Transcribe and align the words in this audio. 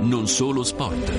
Non 0.00 0.26
solo 0.26 0.62
sport. 0.64 1.12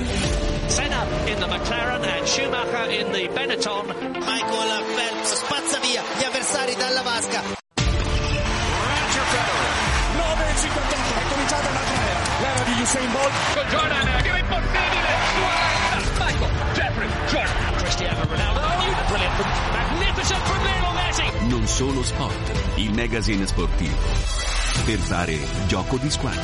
Senna 0.66 1.06
in 1.26 1.38
the 1.38 1.46
McLaren 1.46 2.02
and 2.02 2.26
Schumacher 2.26 2.90
in 2.90 3.12
the 3.12 3.28
Benetton. 3.32 3.86
Michael 3.86 4.84
Phelps 4.96 5.34
spazza 5.34 5.78
via 5.78 6.02
gli 6.18 6.24
avversari 6.24 6.74
dalla 6.74 7.02
vasca. 7.02 7.42
Roger 7.42 9.24
Federer. 9.30 9.70
9.58, 10.18 11.14
è 11.14 11.28
cominciata 11.30 11.70
l'altra 11.70 11.94
era. 11.94 12.20
L'era 12.40 12.62
di 12.64 12.80
Usain 12.82 13.12
Bolt. 13.12 13.32
Con 13.54 13.66
Jordan, 13.70 14.22
che 14.22 14.30
è 14.30 14.38
impossibile. 14.40 15.08
40. 15.38 16.24
Michael, 16.24 16.50
Jeffrey, 16.74 17.08
Jordan. 17.28 17.74
Cristiano 17.76 18.24
Ronaldo. 18.28 18.60
Brilliant 19.08 19.36
from, 19.36 19.50
magnificent 19.72 20.42
from 20.42 20.62
Lionel 20.64 20.94
Messi. 20.94 21.46
Non 21.48 21.66
solo 21.66 22.02
sport. 22.02 22.52
Il 22.76 22.92
magazine 22.94 23.46
sportivo. 23.46 24.51
Per 24.84 24.98
fare 24.98 25.38
gioco 25.66 25.96
di 25.96 26.10
squadra. 26.10 26.42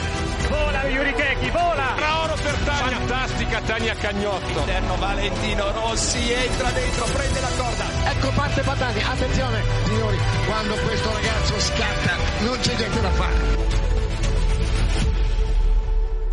Vola 0.48 0.84
Yuri 0.84 1.12
Keki, 1.12 1.50
vola. 1.50 1.94
Traoro 1.96 2.34
per 2.34 2.54
Tania. 2.64 2.96
Fantastica 2.98 3.60
Tania 3.62 3.94
Cagnotto. 3.94 4.60
Interno 4.60 4.96
Valentino 4.96 5.70
Rossi 5.72 6.32
entra 6.32 6.70
dentro, 6.70 7.04
prende 7.06 7.40
la 7.40 7.50
corda. 7.56 7.84
Ecco 8.10 8.30
parte 8.34 8.60
Patani, 8.62 9.02
attenzione 9.02 9.62
signori, 9.84 10.18
quando 10.46 10.74
questo 10.74 11.12
ragazzo 11.12 11.60
scatta 11.60 12.16
non 12.40 12.58
c'è 12.60 12.76
niente 12.76 13.00
da 13.00 13.10
fare. 13.10 13.87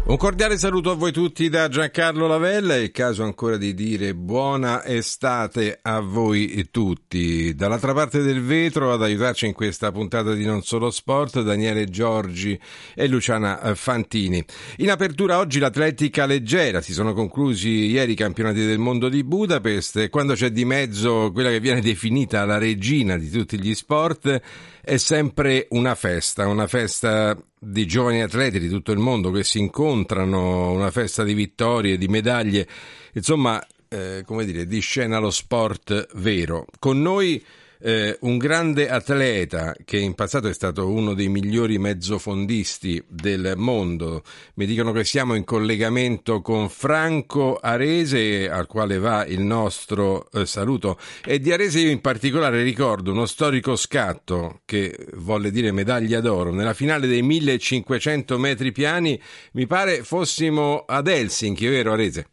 Un 0.07 0.17
cordiale 0.17 0.55
saluto 0.59 0.91
a 0.91 0.93
voi 0.93 1.11
tutti 1.11 1.49
da 1.49 1.67
Giancarlo 1.67 2.27
Lavella, 2.27 2.75
è 2.75 2.77
il 2.77 2.91
caso 2.91 3.23
ancora 3.23 3.57
di 3.57 3.73
dire 3.73 4.13
buona 4.13 4.85
estate 4.85 5.79
a 5.81 5.99
voi 5.99 6.67
tutti. 6.69 7.55
Dall'altra 7.55 7.91
parte 7.91 8.21
del 8.21 8.43
vetro 8.43 8.93
ad 8.93 9.01
aiutarci 9.01 9.47
in 9.47 9.53
questa 9.53 9.91
puntata 9.91 10.33
di 10.33 10.45
Non 10.45 10.61
Solo 10.61 10.91
Sport 10.91 11.41
Daniele 11.41 11.85
Giorgi 11.85 12.57
e 12.93 13.07
Luciana 13.07 13.73
Fantini. 13.73 14.45
In 14.77 14.91
apertura 14.91 15.39
oggi 15.39 15.57
l'atletica 15.57 16.27
leggera, 16.27 16.81
si 16.81 16.93
sono 16.93 17.13
conclusi 17.13 17.87
ieri 17.87 18.11
i 18.11 18.15
campionati 18.15 18.63
del 18.63 18.77
mondo 18.77 19.09
di 19.09 19.23
Budapest 19.23 19.97
e 19.97 20.09
quando 20.09 20.35
c'è 20.35 20.51
di 20.51 20.65
mezzo 20.65 21.31
quella 21.31 21.49
che 21.49 21.59
viene 21.59 21.81
definita 21.81 22.45
la 22.45 22.59
regina 22.59 23.17
di 23.17 23.31
tutti 23.31 23.59
gli 23.59 23.73
sport 23.73 24.39
è 24.81 24.97
sempre 24.97 25.65
una 25.71 25.95
festa, 25.95 26.47
una 26.47 26.67
festa 26.67 27.35
di 27.65 27.87
giovani 27.87 28.21
atleti 28.21 28.59
di 28.59 28.69
tutto 28.69 28.91
il 28.91 28.99
mondo 28.99 29.31
che 29.31 29.43
si 29.43 29.57
incontrano, 29.57 30.71
una 30.71 30.91
festa 30.91 31.23
di 31.23 31.33
vittorie, 31.33 31.97
di 31.97 32.07
medaglie, 32.07 32.67
insomma, 33.13 33.65
eh, 33.87 34.23
come 34.23 34.45
dire, 34.45 34.67
di 34.67 34.79
scena 34.79 35.17
lo 35.17 35.31
sport 35.31 36.09
vero. 36.13 36.67
Con 36.77 37.01
noi 37.01 37.43
eh, 37.79 38.17
un 38.21 38.37
grande 38.37 38.89
atleta 38.89 39.75
che 39.83 39.97
in 39.97 40.13
passato 40.15 40.47
è 40.47 40.53
stato 40.53 40.89
uno 40.89 41.13
dei 41.13 41.29
migliori 41.29 41.77
mezzofondisti 41.77 43.03
del 43.07 43.53
mondo. 43.55 44.23
Mi 44.55 44.65
dicono 44.65 44.91
che 44.91 45.03
siamo 45.03 45.35
in 45.35 45.43
collegamento 45.43 46.41
con 46.41 46.69
Franco 46.69 47.57
Arese, 47.57 48.49
al 48.49 48.67
quale 48.67 48.97
va 48.97 49.25
il 49.25 49.41
nostro 49.41 50.29
eh, 50.31 50.45
saluto. 50.45 50.97
E 51.23 51.39
di 51.39 51.51
Arese 51.51 51.79
io 51.79 51.89
in 51.89 52.01
particolare 52.01 52.63
ricordo 52.63 53.11
uno 53.11 53.25
storico 53.25 53.75
scatto 53.75 54.61
che 54.65 55.07
volle 55.15 55.51
dire 55.51 55.71
medaglia 55.71 56.21
d'oro 56.21 56.51
nella 56.51 56.73
finale 56.73 57.07
dei 57.07 57.21
1500 57.21 58.37
metri 58.37 58.71
piani. 58.71 59.19
Mi 59.53 59.67
pare 59.67 60.03
fossimo 60.03 60.83
ad 60.85 61.07
Helsinki, 61.07 61.67
vero 61.67 61.93
Arese? 61.93 62.27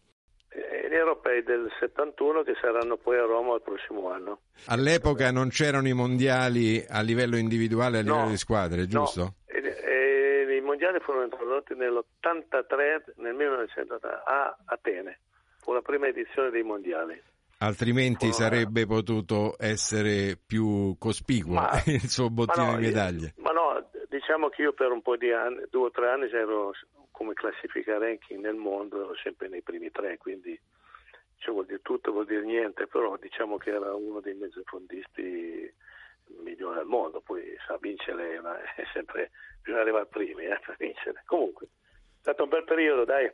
Gli 1.83 1.89
europei 1.89 1.89
del 1.89 1.91
71 1.91 2.43
che 2.43 2.55
saranno 2.61 2.97
poi 2.97 3.19
a 3.19 3.25
Roma 3.25 3.55
il 3.55 3.63
prossimo 3.63 4.11
anno. 4.11 4.41
All'epoca 4.67 5.31
non 5.31 5.49
c'erano 5.49 5.89
i 5.89 5.93
mondiali 5.93 6.85
a 6.89 7.01
livello 7.01 7.37
individuale, 7.37 7.99
a 7.99 8.03
livello 8.03 8.25
No, 8.25 8.29
di 8.31 8.37
squadre, 8.37 8.87
giusto? 8.87 9.21
No, 9.21 9.35
e, 9.47 10.47
e 10.49 10.57
i 10.57 10.61
mondiali 10.61 11.01
furono 11.01 11.25
introdotti 11.25 11.75
nell'83, 11.75 13.13
nel 13.17 13.35
1983 13.35 14.23
a 14.25 14.57
Atene, 14.67 15.21
fu 15.61 15.73
la 15.73 15.83
prima 15.83 16.07
edizione 16.07 16.51
dei 16.51 16.63
mondiali. 16.63 17.21
Altrimenti 17.59 18.31
Furono- 18.31 18.51
sarebbe 18.51 18.87
potuto 18.87 19.55
essere 19.59 20.37
più 20.45 20.97
cospicuo 20.99 21.55
Ma- 21.55 21.71
il 21.87 22.09
suo 22.09 22.29
bottino 22.29 22.73
no, 22.73 22.77
di 22.77 22.87
medaglie. 22.87 23.35
Ma 23.37 23.53
no, 23.53 23.89
diciamo 24.09 24.49
che 24.49 24.63
io 24.63 24.73
per 24.73 24.91
un 24.91 25.01
po' 25.01 25.17
di 25.17 25.31
anni, 25.31 25.63
due 25.71 25.87
o 25.87 25.91
tre 25.91 26.11
anni 26.11 26.29
ero 26.33 26.73
come 27.13 27.35
classifica 27.35 27.99
ranking 27.99 28.41
nel 28.41 28.57
mondo, 28.57 29.05
ero 29.05 29.15
sempre 29.23 29.49
nei 29.49 29.63
primi 29.63 29.93
tre, 29.93 30.19
quindi 30.19 30.59
cioè, 31.43 31.53
vuol 31.53 31.67
dire 31.67 31.81
tutto, 31.83 32.13
vuol 32.13 32.27
dire 32.27 32.45
niente, 32.45 32.87
però 32.87 33.17
diciamo 33.17 33.57
che 33.57 33.71
era 33.71 33.95
uno 33.95 34.21
dei 34.21 34.35
mezzofondisti 34.35 35.75
migliori 36.43 36.79
al 36.79 36.87
mondo, 36.87 37.21
poi 37.21 37.43
sa 37.67 37.77
vincere 37.81 38.41
ma 38.41 38.57
è 38.75 38.85
sempre, 38.93 39.31
bisogna 39.61 39.83
arrivare 39.83 40.07
primi 40.07 40.45
eh, 40.45 40.59
per 40.65 40.77
vincere. 40.79 41.23
Comunque, 41.27 41.67
è 41.67 42.21
stato 42.21 42.45
un 42.45 42.49
bel 42.49 42.65
periodo, 42.65 43.05
dai. 43.05 43.31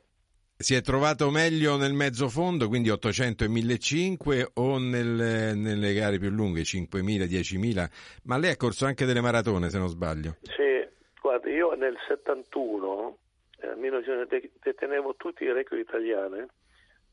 Si 0.57 0.75
è 0.75 0.81
trovato 0.81 1.31
meglio 1.31 1.77
nel 1.77 1.93
mezzo 1.93 2.29
fondo, 2.29 2.67
quindi 2.67 2.91
800 2.91 3.45
e 3.45 3.49
1500 3.49 4.51
o 4.55 4.79
nel- 4.79 5.57
nelle 5.57 5.93
gare 5.93 6.19
più 6.19 6.31
lunghe, 6.31 6.65
5000, 6.65 7.27
10000, 7.27 7.89
ma 8.25 8.39
lei 8.39 8.53
ha 8.53 8.57
corso 8.57 8.85
anche 8.87 9.05
delle 9.05 9.21
maratone 9.21 9.69
se 9.69 9.79
non 9.79 9.89
sbaglio. 9.89 10.39
Sì, 10.43 10.85
guarda, 11.21 11.49
io 11.49 11.75
nel 11.75 11.97
71 12.09 13.19
eh, 13.61 13.75
1900, 13.77 14.25
de- 14.25 14.51
detenevo 14.61 15.15
tutti 15.17 15.45
i 15.45 15.53
record 15.53 15.79
italiani, 15.79 16.45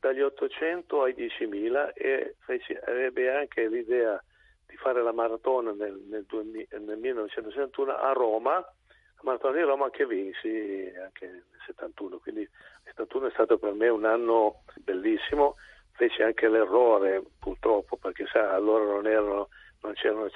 dagli 0.00 0.20
800 0.20 1.02
ai 1.02 1.14
10.000 1.14 1.92
e 1.94 2.36
feci, 2.40 2.76
ebbe 2.84 3.34
anche 3.34 3.68
l'idea 3.68 4.22
di 4.66 4.76
fare 4.76 5.02
la 5.02 5.12
maratona 5.12 5.72
nel, 5.72 6.00
nel, 6.08 6.24
2000 6.26 6.78
nel 6.78 6.98
1971 6.98 7.96
a 7.96 8.12
Roma, 8.12 8.54
la 8.54 9.22
maratona 9.22 9.56
di 9.56 9.62
Roma 9.62 9.90
che 9.90 10.06
vinsi 10.06 10.92
anche 11.02 11.26
nel 11.26 11.44
71, 11.66 12.18
quindi 12.18 12.42
il 12.42 12.50
71 12.84 13.26
è 13.26 13.30
stato 13.30 13.58
per 13.58 13.72
me 13.72 13.88
un 13.88 14.04
anno 14.04 14.62
bellissimo, 14.82 15.56
feci 15.92 16.22
anche 16.22 16.48
l'errore 16.48 17.22
purtroppo 17.38 17.96
perché 17.96 18.26
sa, 18.26 18.52
allora 18.52 18.84
non, 18.84 19.06
erano, 19.06 19.48
non 19.80 19.94
c'erano 19.94 20.28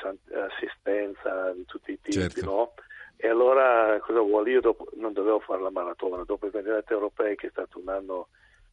assistenza 0.48 1.53
di 1.53 1.65
tutti 1.66 1.92
i 1.92 2.00
tipi, 2.00 2.19
Certo. 2.19 2.44
no? 2.44 2.75
E 3.22 3.28
allora 3.28 3.98
cosa 4.00 4.21
vuole? 4.21 4.50
Io 4.50 4.62
dopo, 4.62 4.88
non 4.94 5.12
dovevo 5.12 5.41
fare 5.41 5.60
la 5.60 5.71
maratona, 5.71 6.25
dopo 6.25 6.47
i 6.47 6.50
campionati 6.50 6.94
europei 6.94 7.37
che 7.37 7.48
è 7.48 7.50
stato 7.50 7.78
un 7.78 7.88
anno 7.88 8.28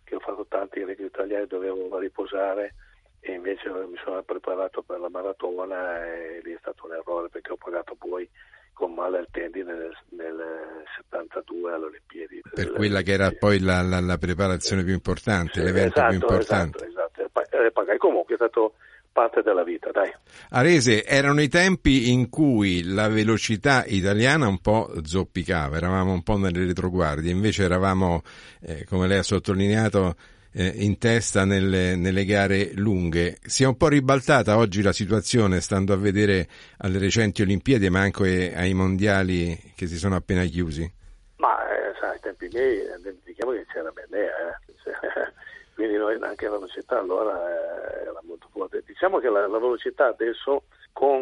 che 0.08 0.16
ho 0.16 0.20
fatto 0.20 0.46
tanti 0.48 0.84
record 0.86 1.08
italiani 1.08 1.48
dovevo 1.48 2.00
riposare 2.00 2.74
e 3.20 3.34
invece 3.34 3.70
mi 3.70 3.98
sono 4.04 4.24
preparato 4.24 4.82
per 4.82 5.00
la 5.00 5.10
maratona 5.10 6.06
e 6.06 6.40
lì 6.44 6.54
è 6.54 6.58
stato 6.60 6.86
un 6.86 6.94
errore 6.94 7.28
perché 7.28 7.52
ho 7.52 7.58
pagato 7.58 7.94
poi 7.96 8.28
con 8.72 8.94
male 8.94 9.18
al 9.18 9.28
tendine 9.32 9.74
nel, 9.74 9.98
nel 10.10 10.84
72 10.96 11.74
alle 11.74 11.86
Olimpiadi. 11.86 12.42
Per 12.54 12.72
quella 12.72 13.02
che 13.02 13.12
era 13.12 13.32
poi 13.32 13.60
la, 13.60 13.82
la- 13.82 14.00
la 14.00 14.18
preparazione 14.18 14.84
più 14.84 14.94
importante, 14.94 15.62
l'evento 15.62 16.00
esatto, 16.00 16.10
più 16.10 16.20
importante. 16.20 16.86
Esatto, 16.86 17.22
esatto. 17.26 17.92
E 17.92 17.98
comunque, 17.98 18.36
è 18.36 18.38
stato 18.38 18.76
parte 19.18 19.42
della 19.42 19.64
vita, 19.64 19.90
dai. 19.90 20.14
Arese, 20.50 21.04
erano 21.04 21.42
i 21.42 21.48
tempi 21.48 22.12
in 22.12 22.30
cui 22.30 22.84
la 22.84 23.08
velocità 23.08 23.84
italiana 23.88 24.48
un 24.48 24.60
po' 24.60 24.94
zoppicava, 25.04 25.78
eravamo 25.78 26.12
un 26.12 26.22
po' 26.22 26.38
nelle 26.38 26.64
retroguardie, 26.68 27.32
invece 27.32 27.64
eravamo, 27.64 28.22
eh, 28.62 28.86
come 28.86 29.08
lei 29.08 29.18
ha 29.18 29.24
sottolineato, 29.24 30.16
eh, 30.52 30.72
in 30.76 31.00
testa 31.00 31.46
nelle, 31.46 31.96
nelle 31.96 32.26
gare 32.26 32.74
lunghe. 32.76 33.40
Si 33.42 33.64
è 33.64 33.66
un 33.66 33.76
po' 33.76 33.88
ribaltata 33.88 34.56
oggi 34.56 34.84
la 34.84 34.94
situazione, 34.94 35.62
stando 35.62 35.94
a 35.94 35.98
vedere 35.98 36.48
alle 36.78 37.00
recenti 37.00 37.42
Olimpiadi, 37.42 37.90
ma 37.90 38.02
anche 38.02 38.54
ai 38.56 38.76
mondiali 38.76 39.74
che 39.76 39.88
si 39.88 39.98
sono 39.98 40.16
appena 40.16 40.44
chiusi. 40.44 40.94
Ma 41.38 41.58
eh, 41.72 41.96
sai, 42.00 42.12
ai 42.12 42.20
tempi 42.22 42.50
miei 42.54 42.82
eh, 42.82 42.98
dimentichiamo 42.98 43.52
che 43.54 43.66
c'era 43.74 43.90
Benea, 43.90 44.30
eh. 44.30 45.46
Quindi 45.78 45.98
noi 45.98 46.18
anche 46.20 46.46
la 46.46 46.58
velocità 46.58 46.98
allora 46.98 47.38
eh, 47.38 48.08
era 48.08 48.20
molto 48.24 48.48
forte. 48.50 48.82
Diciamo 48.84 49.20
che 49.20 49.30
la, 49.30 49.46
la 49.46 49.60
velocità 49.60 50.08
adesso 50.08 50.64
con 50.92 51.22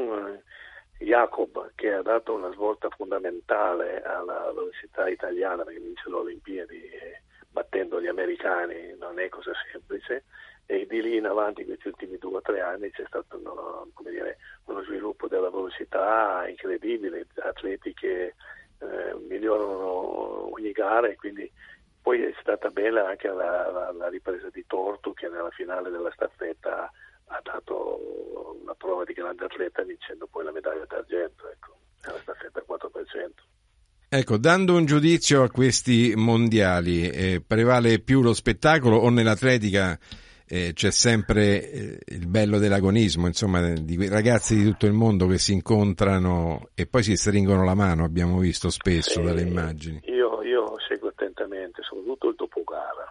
eh, 0.98 1.04
Jacob 1.04 1.74
che 1.76 1.92
ha 1.92 2.02
dato 2.02 2.34
una 2.34 2.50
svolta 2.54 2.88
fondamentale 2.88 4.02
alla 4.02 4.50
velocità 4.56 5.10
italiana 5.10 5.66
perché 5.66 5.82
vince 5.82 6.08
le 6.08 6.16
Olimpiadi 6.16 6.84
eh, 6.84 7.22
battendo 7.50 8.00
gli 8.00 8.08
americani 8.08 8.96
non 8.98 9.20
è 9.20 9.28
cosa 9.28 9.52
semplice 9.74 10.24
e 10.66 10.86
di 10.88 11.02
lì 11.02 11.18
in 11.18 11.26
avanti 11.26 11.60
in 11.60 11.68
questi 11.68 11.90
ultimi 11.90 12.18
due 12.18 12.38
o 12.38 12.42
tre 12.42 12.62
anni 12.62 12.90
c'è 12.92 13.04
stato 13.08 13.36
uno, 13.36 13.90
dire, 14.10 14.38
uno 14.68 14.82
sviluppo 14.84 15.28
della 15.28 15.50
velocità 15.50 16.48
incredibile, 16.48 17.28
atleti 17.44 17.94
che 17.94 18.36
eh, 18.80 19.16
migliorano 19.28 20.54
ogni 20.54 20.72
gara 20.72 21.10
e 21.10 21.18
quindi 21.18 21.52
poi 22.06 22.22
è 22.22 22.32
stata 22.40 22.70
bella 22.70 23.08
anche 23.08 23.28
la, 23.30 23.72
la- 23.72 23.92
la 23.92 24.10
ripresa 24.10 24.48
di 24.54 24.64
Tortu 24.68 25.16
che 25.16 25.28
nella 25.28 25.50
finale 25.50 25.90
della 25.90 26.12
staffetta 26.14 26.92
ha 27.26 27.40
dato 27.42 28.60
una 28.62 28.76
prova 28.76 29.04
di 29.04 29.14
grande 29.14 29.46
atleta 29.46 29.82
vincendo 29.82 30.28
poi 30.28 30.44
la 30.44 30.52
medaglia 30.52 30.86
d'argento 30.86 31.50
ecco, 31.50 31.76
nella 32.06 32.20
staffetta 32.22 32.62
4%. 32.64 33.30
Ecco, 34.08 34.38
dando 34.38 34.76
un 34.76 34.86
giudizio 34.86 35.42
a 35.42 35.50
questi 35.50 36.14
mondiali, 36.16 37.10
eh, 37.10 37.42
prevale 37.46 37.98
più 37.98 38.22
lo 38.22 38.36
spettacolo 38.36 38.98
o 38.98 39.10
nell'atletica 39.10 39.98
eh, 40.48 40.74
c'è 40.74 40.92
sempre 40.92 41.72
eh, 41.72 42.00
il 42.06 42.28
bello 42.28 42.60
dell'agonismo, 42.60 43.26
insomma, 43.26 43.68
di 43.74 44.08
ragazzi 44.08 44.56
di 44.56 44.64
tutto 44.64 44.86
il 44.86 44.94
mondo 44.94 45.26
che 45.26 45.40
si 45.40 45.54
incontrano 45.54 46.70
e 46.76 46.86
poi 46.86 47.02
si 47.02 47.16
stringono 47.16 47.64
la 47.64 47.74
mano, 47.74 48.04
abbiamo 48.04 48.38
visto 48.38 48.70
spesso 48.70 49.22
Sì, 49.22 49.22
dalle 49.22 49.42
immagini. 49.42 50.02
Io 50.06 50.25
seguo 50.88 51.10
attentamente, 51.10 51.82
soprattutto 51.84 52.30
il 52.30 52.36
dopogara. 52.36 53.10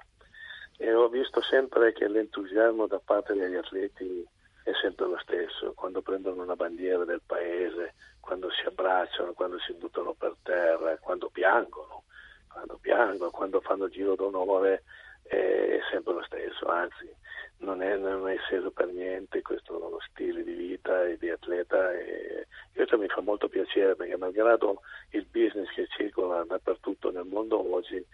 E 0.76 0.92
ho 0.92 1.08
visto 1.08 1.40
sempre 1.42 1.92
che 1.92 2.08
l'entusiasmo 2.08 2.86
da 2.86 3.00
parte 3.04 3.34
degli 3.34 3.54
atleti 3.54 4.26
è 4.64 4.72
sempre 4.80 5.06
lo 5.06 5.18
stesso, 5.18 5.72
quando 5.74 6.02
prendono 6.02 6.42
una 6.42 6.56
bandiera 6.56 7.04
del 7.04 7.22
paese, 7.24 7.94
quando 8.20 8.50
si 8.50 8.66
abbracciano, 8.66 9.34
quando 9.34 9.58
si 9.60 9.72
buttano 9.74 10.14
per 10.14 10.34
terra, 10.42 10.96
quando 10.98 11.28
piangono, 11.28 12.04
quando 12.48 12.78
piangono, 12.80 13.30
quando 13.30 13.60
fanno 13.60 13.88
giro 13.88 14.14
d'onore, 14.14 14.84
è 15.22 15.78
sempre 15.90 16.14
lo 16.14 16.22
stesso, 16.22 16.66
anzi 16.66 17.12
non 17.58 17.82
è, 17.82 17.96
non 17.96 18.28
è 18.28 18.36
sceso 18.38 18.70
per 18.70 18.88
niente 18.88 19.42
questo 19.42 19.98
stile 20.10 20.42
di 20.42 20.52
vita 20.52 21.04
e 21.04 21.16
di 21.18 21.30
atleta 21.30 21.92
e 21.92 22.46
questo 22.74 22.98
mi 22.98 23.08
fa 23.08 23.20
molto 23.20 23.48
piacere 23.48 23.94
perché 23.94 24.16
malgrado 24.16 24.80
il 25.10 25.26
business 25.30 25.68
che 25.74 25.86
circola 25.96 26.44
dappertutto 26.44 27.10
nel 27.10 27.24
mondo 27.24 27.72
oggi 27.72 28.04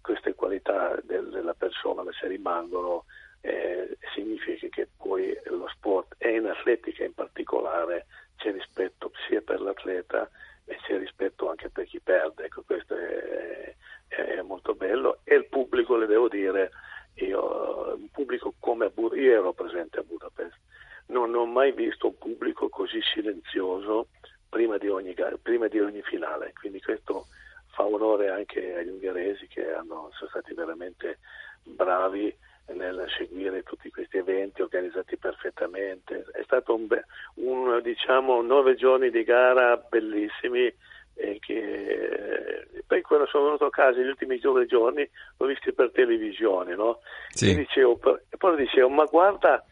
queste 0.00 0.34
qualità 0.34 0.98
del, 1.02 1.28
della 1.30 1.54
persona 1.54 2.02
se 2.12 2.26
rimangono 2.28 3.04
eh, 3.42 3.96
significa 4.14 4.68
che 4.68 4.88
poi 4.96 5.36
lo 5.44 5.68
sport 5.68 6.14
e 6.18 6.36
in 6.36 6.46
atletica 6.46 7.04
in 7.04 7.14
particolare 7.14 8.06
c'è 8.36 8.52
rispetto 8.52 9.12
sia 9.26 9.40
per 9.40 9.60
l'atleta 9.60 10.28
e 10.64 10.76
c'è 10.82 10.98
rispetto 10.98 11.48
anche 11.50 11.68
per 11.68 11.86
chi 11.86 12.00
perde. 12.00 12.44
Ecco 12.44 12.62
questo 12.62 12.96
è, 12.96 13.74
è 14.08 14.42
molto 14.42 14.74
bello. 14.74 15.20
E 15.24 15.34
il 15.34 15.46
pubblico 15.46 15.96
le 15.96 16.06
devo 16.06 16.28
dire 16.28 16.70
io, 17.14 17.94
un 17.96 18.08
pubblico 18.10 18.54
come 18.58 18.86
a 18.86 18.90
Budapest, 18.90 19.22
io 19.22 19.32
ero 19.32 19.52
presente 19.52 19.98
a 19.98 20.02
Budapest, 20.02 20.56
non 21.06 21.34
ho 21.34 21.46
mai 21.46 21.72
visto 21.72 22.06
un 22.08 22.18
pubblico 22.18 22.68
così 22.68 23.00
silenzioso 23.02 24.08
prima 24.48 24.78
di 24.78 24.88
ogni, 24.88 25.14
prima 25.42 25.68
di 25.68 25.80
ogni 25.80 26.02
finale, 26.02 26.52
quindi 26.58 26.80
questo 26.80 27.26
fa 27.72 27.84
onore 27.84 28.28
anche 28.28 28.76
agli 28.76 28.88
ungheresi 28.88 29.46
che 29.46 29.72
hanno, 29.72 30.10
sono 30.12 30.30
stati 30.30 30.54
veramente 30.54 31.18
bravi 31.62 32.34
nel 32.72 33.04
seguire 33.16 33.62
tutti 33.62 33.90
questi 33.90 34.18
eventi 34.18 34.62
organizzati 34.62 35.16
perfettamente. 35.16 36.24
È 36.32 36.42
stato 36.44 36.74
un, 36.74 36.86
un 37.34 37.80
diciamo 37.82 38.42
nove 38.42 38.74
giorni 38.76 39.10
di 39.10 39.24
gara 39.24 39.76
bellissimi 39.76 40.72
e 41.20 41.38
che 41.38 42.82
poi 42.86 43.02
quando 43.02 43.26
sono 43.26 43.44
venuto 43.44 43.66
a 43.66 43.70
casa 43.70 44.00
gli 44.00 44.08
ultimi 44.08 44.38
due 44.38 44.66
giorni 44.66 45.08
l'ho 45.36 45.46
visto 45.46 45.72
per 45.72 45.90
televisione 45.92 46.74
no? 46.74 47.00
Sì. 47.28 47.50
e, 47.50 47.54
dicevo, 47.54 48.00
e 48.28 48.36
poi 48.36 48.56
dicevo 48.56 48.88
ma 48.88 49.04
guarda 49.04 49.62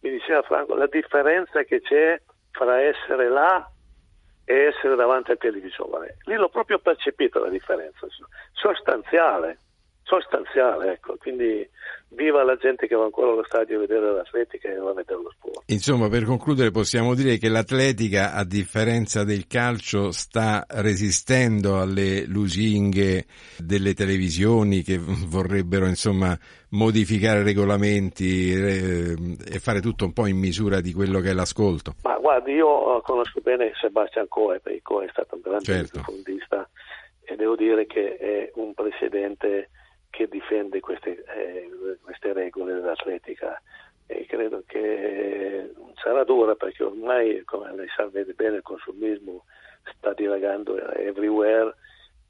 mi 0.00 0.10
diceva 0.10 0.42
Franco 0.42 0.74
la 0.74 0.86
differenza 0.86 1.62
che 1.64 1.80
c'è 1.80 2.20
fra 2.50 2.80
essere 2.80 3.28
là 3.28 3.70
e 4.46 4.54
essere 4.66 4.96
davanti 4.96 5.30
al 5.30 5.38
televisore 5.38 6.16
lì 6.24 6.34
l'ho 6.34 6.48
proprio 6.48 6.78
percepito 6.78 7.38
la 7.38 7.50
differenza 7.50 8.06
sostanziale 8.52 9.58
sostanziale, 10.04 10.92
ecco, 10.92 11.16
quindi 11.16 11.68
viva 12.10 12.44
la 12.44 12.56
gente 12.56 12.86
che 12.86 12.94
va 12.94 13.04
ancora 13.04 13.32
allo 13.32 13.44
stadio 13.44 13.76
a 13.76 13.80
vedere 13.80 14.12
l'atletica 14.12 14.68
e 14.68 14.76
va 14.76 14.90
a 14.90 14.94
vedere 14.94 15.20
lo 15.20 15.30
sport. 15.30 15.62
Insomma, 15.66 16.08
per 16.08 16.24
concludere 16.24 16.70
possiamo 16.70 17.14
dire 17.14 17.38
che 17.38 17.48
l'atletica, 17.48 18.32
a 18.34 18.44
differenza 18.44 19.24
del 19.24 19.46
calcio, 19.46 20.12
sta 20.12 20.64
resistendo 20.68 21.80
alle 21.80 22.26
lusinghe 22.26 23.24
delle 23.58 23.94
televisioni 23.94 24.82
che 24.82 24.98
vorrebbero, 24.98 25.86
insomma, 25.86 26.38
modificare 26.70 27.42
regolamenti 27.42 28.52
eh, 28.52 29.14
e 29.50 29.58
fare 29.58 29.80
tutto 29.80 30.04
un 30.04 30.12
po' 30.12 30.26
in 30.26 30.36
misura 30.36 30.80
di 30.80 30.92
quello 30.92 31.20
che 31.20 31.30
è 31.30 31.34
l'ascolto. 31.34 31.94
Ma 32.02 32.16
guardi, 32.18 32.52
io 32.52 33.00
conosco 33.00 33.40
bene 33.40 33.72
Sebastian 33.80 34.28
Coe, 34.28 34.60
perché 34.60 34.82
Coe 34.82 35.06
è 35.06 35.10
stato 35.10 35.34
un 35.36 35.40
grande 35.40 35.64
certo. 35.64 36.00
fondista 36.00 36.68
e 37.26 37.36
devo 37.36 37.56
dire 37.56 37.86
che 37.86 38.16
è 38.16 38.50
un 38.56 38.74
presidente 38.74 39.70
che 40.14 40.28
difende 40.28 40.78
queste, 40.78 41.24
eh, 41.24 41.68
queste 42.00 42.32
regole 42.32 42.74
dell'atletica. 42.74 43.60
E 44.06 44.26
credo 44.26 44.62
che 44.66 45.72
sarà 45.94 46.22
dura 46.22 46.54
perché 46.54 46.84
ormai, 46.84 47.42
come 47.44 47.74
lei 47.74 47.88
sa, 47.96 48.06
vede 48.06 48.32
bene, 48.34 48.56
il 48.56 48.62
consumismo 48.62 49.44
sta 49.96 50.12
dilagando 50.12 50.78
everywhere, 50.92 51.74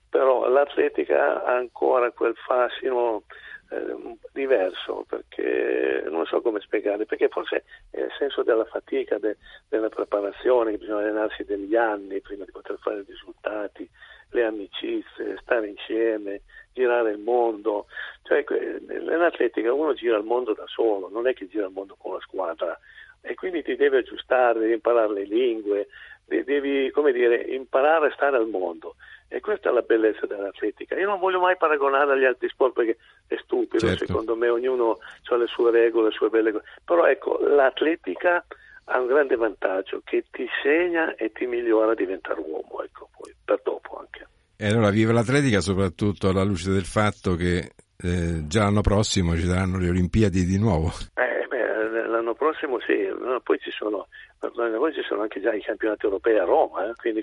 però 0.09 0.49
l'atletica 0.49 1.45
ha 1.45 1.57
ancora 1.57 2.11
quel 2.13 2.35
fascino 2.37 3.25
eh, 3.71 4.17
diverso 4.33 5.05
perché 5.07 6.05
non 6.09 6.25
so 6.25 6.41
come 6.41 6.61
spiegare, 6.61 7.05
perché 7.05 7.29
forse 7.29 7.65
è 7.91 8.01
il 8.01 8.13
senso 8.19 8.43
della 8.43 8.65
fatica, 8.65 9.19
de, 9.19 9.37
della 9.69 9.89
preparazione, 9.89 10.71
che 10.71 10.79
bisogna 10.79 11.01
allenarsi 11.01 11.45
degli 11.45 11.77
anni 11.77 12.21
prima 12.21 12.45
di 12.45 12.53
poter 12.53 12.79
fare 12.79 13.05
risultati, 13.07 13.89
le 14.35 14.45
amicizie, 14.45 15.39
stare 15.41 15.69
insieme, 15.69 16.43
girare 16.73 17.13
il 17.13 17.19
mondo. 17.19 17.87
Cioè, 18.23 18.45
nell'atletica 18.87 19.73
uno 19.73 19.95
gira 19.95 20.17
il 20.17 20.25
mondo 20.25 20.53
da 20.53 20.65
solo, 20.67 21.09
non 21.09 21.27
è 21.27 21.35
che 21.35 21.49
gira 21.49 21.67
il 21.67 21.73
mondo 21.73 21.97
con 21.97 22.15
la 22.15 22.21
squadra 22.21 22.79
e 23.21 23.35
quindi 23.35 23.63
ti 23.63 23.77
devi 23.77 23.97
aggiustare, 23.97 24.59
devi 24.59 24.75
imparare 24.75 25.13
le 25.13 25.25
lingue, 25.25 25.87
devi 26.27 26.91
come 26.91 27.13
dire, 27.13 27.37
imparare 27.37 28.09
a 28.09 28.13
stare 28.13 28.37
al 28.37 28.49
mondo. 28.49 28.97
E 29.29 29.41
questa 29.41 29.71
è 29.71 29.73
la 29.73 29.83
bellezza 29.83 30.27
dell'atletica. 30.27 30.97
Io 30.97 31.09
non 31.09 31.19
voglio 31.19 31.41
mai 31.41 31.57
paragonare 31.57 32.13
agli 32.13 32.25
altri 32.25 32.49
sport 32.49 32.75
perché 32.75 32.99
è 33.27 33.37
stupido, 33.43 33.87
certo. 33.87 34.07
secondo 34.07 34.37
me 34.37 34.49
ognuno 34.49 34.99
ha 35.29 35.37
le 35.37 35.47
sue 35.47 35.71
regole, 35.71 36.09
le 36.09 36.15
sue 36.15 36.29
belle 36.29 36.53
cose. 36.53 36.65
Però 36.85 37.07
ecco, 37.07 37.39
l'atletica 37.41 38.45
ha 38.85 39.01
un 39.01 39.07
grande 39.07 39.37
vantaggio 39.37 40.03
che 40.05 40.25
ti 40.31 40.47
segna 40.63 41.15
e 41.15 41.33
ti 41.33 41.47
migliora 41.47 41.93
a 41.93 41.95
diventare 41.95 42.41
uomo, 42.41 42.83
ecco, 42.83 43.09
poi 43.17 43.35
per 43.45 43.61
dopo 43.63 43.99
anche. 43.99 44.27
E 44.57 44.69
allora 44.69 44.91
viva 44.91 45.13
l'atletica 45.13 45.61
soprattutto 45.61 46.29
alla 46.29 46.45
luce 46.45 46.71
del 46.71 46.85
fatto 46.85 47.35
che 47.35 47.73
eh, 47.97 48.47
già 48.47 48.65
l'anno 48.65 48.83
prossimo 48.83 49.35
ci 49.37 49.47
saranno 49.47 49.79
le 49.79 49.89
Olimpiadi 49.89 50.45
di 50.45 50.59
nuovo. 50.59 50.93
Eh, 51.15 51.47
beh, 51.47 52.07
l'anno 52.09 52.35
prossimo 52.35 52.81
sì, 52.81 53.07
poi 53.43 53.59
ci, 53.61 53.71
sono, 53.71 54.09
poi 54.39 54.93
ci 54.93 55.03
sono 55.03 55.23
anche 55.23 55.41
già 55.41 55.53
i 55.53 55.63
campionati 55.63 56.05
europei 56.05 56.39
a 56.39 56.45
Roma, 56.45 56.89
eh, 56.89 56.95
quindi 56.95 57.23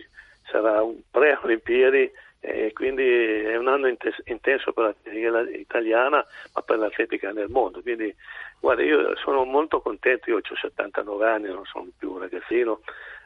sarà 0.50 0.82
un 0.82 1.02
pre-Olimpiadi 1.10 2.12
e 2.44 2.74
quindi 2.74 3.04
è 3.04 3.56
un 3.56 3.68
anno 3.68 3.88
intenso 3.88 4.74
per 4.74 4.84
l'atletica 4.84 5.58
italiana 5.58 6.26
ma 6.54 6.62
per 6.64 6.80
l'atletica 6.80 7.32
nel 7.32 7.50
mondo 7.50 7.82
quindi 7.82 8.14
guarda 8.60 8.82
io 8.82 9.16
sono 9.18 9.46
molto 9.46 9.80
contento 9.80 10.32
io 10.32 10.38
ho 10.38 10.56
79 10.56 11.30
anni 11.30 11.48
non 11.50 11.66
sono 11.66 11.88
più 11.96 12.14
un 12.14 12.18
ragazzino 12.18 12.82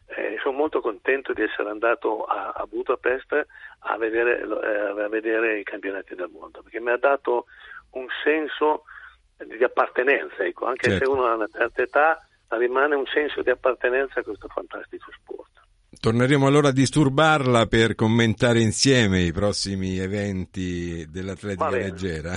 eh, 0.07 0.37
sono 0.41 0.57
molto 0.57 0.81
contento 0.81 1.31
di 1.31 1.43
essere 1.43 1.69
andato 1.69 2.25
a, 2.25 2.51
a 2.51 2.65
Budapest 2.67 3.47
a 3.79 3.97
vedere, 3.97 4.41
eh, 4.41 5.01
a 5.01 5.07
vedere, 5.07 5.59
i 5.59 5.63
campionati 5.63 6.13
del 6.13 6.29
mondo 6.29 6.61
perché 6.61 6.81
mi 6.81 6.91
ha 6.91 6.97
dato 6.97 7.45
un 7.91 8.07
senso 8.21 8.83
di 9.37 9.63
appartenenza 9.63 10.43
ecco. 10.43 10.65
anche 10.65 10.89
certo. 10.89 11.05
se 11.05 11.09
uno 11.09 11.25
ha 11.25 11.35
una 11.35 11.47
certa 11.47 11.81
età 11.81 12.27
rimane 12.49 12.95
un 12.95 13.05
senso 13.07 13.41
di 13.41 13.49
appartenenza 13.49 14.19
a 14.19 14.23
questo 14.23 14.49
fantastico 14.49 15.09
sport 15.11 15.64
Torneremo 15.99 16.47
allora 16.47 16.69
a 16.69 16.71
disturbarla 16.71 17.65
per 17.65 17.95
commentare 17.95 18.59
insieme 18.59 19.21
i 19.21 19.31
prossimi 19.31 19.97
eventi 19.97 21.05
dell'atletica 21.09 21.69
leggera. 21.69 22.33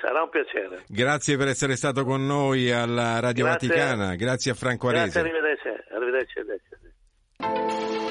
Sarà 0.00 0.22
un 0.22 0.30
piacere. 0.30 0.84
Grazie 0.88 1.36
per 1.36 1.48
essere 1.48 1.76
stato 1.76 2.04
con 2.04 2.24
noi 2.24 2.70
alla 2.70 3.20
Radio 3.20 3.44
Grazie. 3.44 3.68
Vaticana. 3.68 4.14
Grazie 4.14 4.52
a 4.52 4.54
Franco 4.54 4.88
Arese. 4.88 5.04
Grazie, 5.04 5.20
arrivederci. 5.20 5.68
arrivederci, 5.92 6.38
arrivederci. 6.38 8.09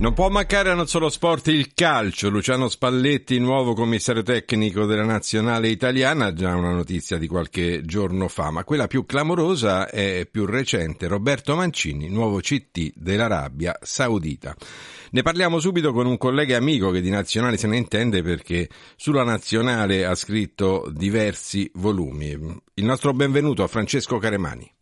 Non 0.00 0.14
può 0.14 0.30
mancare 0.30 0.70
a 0.70 0.74
non 0.74 0.86
solo 0.86 1.10
sport 1.10 1.48
il 1.48 1.74
calcio. 1.74 2.30
Luciano 2.30 2.70
Spalletti, 2.70 3.38
nuovo 3.38 3.74
commissario 3.74 4.22
tecnico 4.22 4.86
della 4.86 5.04
nazionale 5.04 5.68
italiana, 5.68 6.32
già 6.32 6.56
una 6.56 6.72
notizia 6.72 7.18
di 7.18 7.26
qualche 7.26 7.82
giorno 7.84 8.26
fa, 8.26 8.50
ma 8.50 8.64
quella 8.64 8.86
più 8.86 9.04
clamorosa 9.04 9.90
è 9.90 10.26
più 10.28 10.46
recente. 10.46 11.06
Roberto 11.06 11.54
Mancini, 11.54 12.08
nuovo 12.08 12.38
CT 12.38 12.92
dell'Arabia 12.94 13.76
Saudita. 13.82 14.56
Ne 15.10 15.20
parliamo 15.20 15.60
subito 15.60 15.92
con 15.92 16.06
un 16.06 16.16
collega 16.16 16.56
amico 16.56 16.90
che 16.90 17.02
di 17.02 17.10
nazionale 17.10 17.58
se 17.58 17.66
ne 17.66 17.76
intende 17.76 18.22
perché 18.22 18.70
sulla 18.96 19.22
nazionale 19.22 20.06
ha 20.06 20.14
scritto 20.14 20.88
diversi 20.90 21.70
volumi. 21.74 22.28
Il 22.72 22.84
nostro 22.86 23.12
benvenuto 23.12 23.62
a 23.62 23.68
Francesco 23.68 24.16
Caremani. 24.16 24.78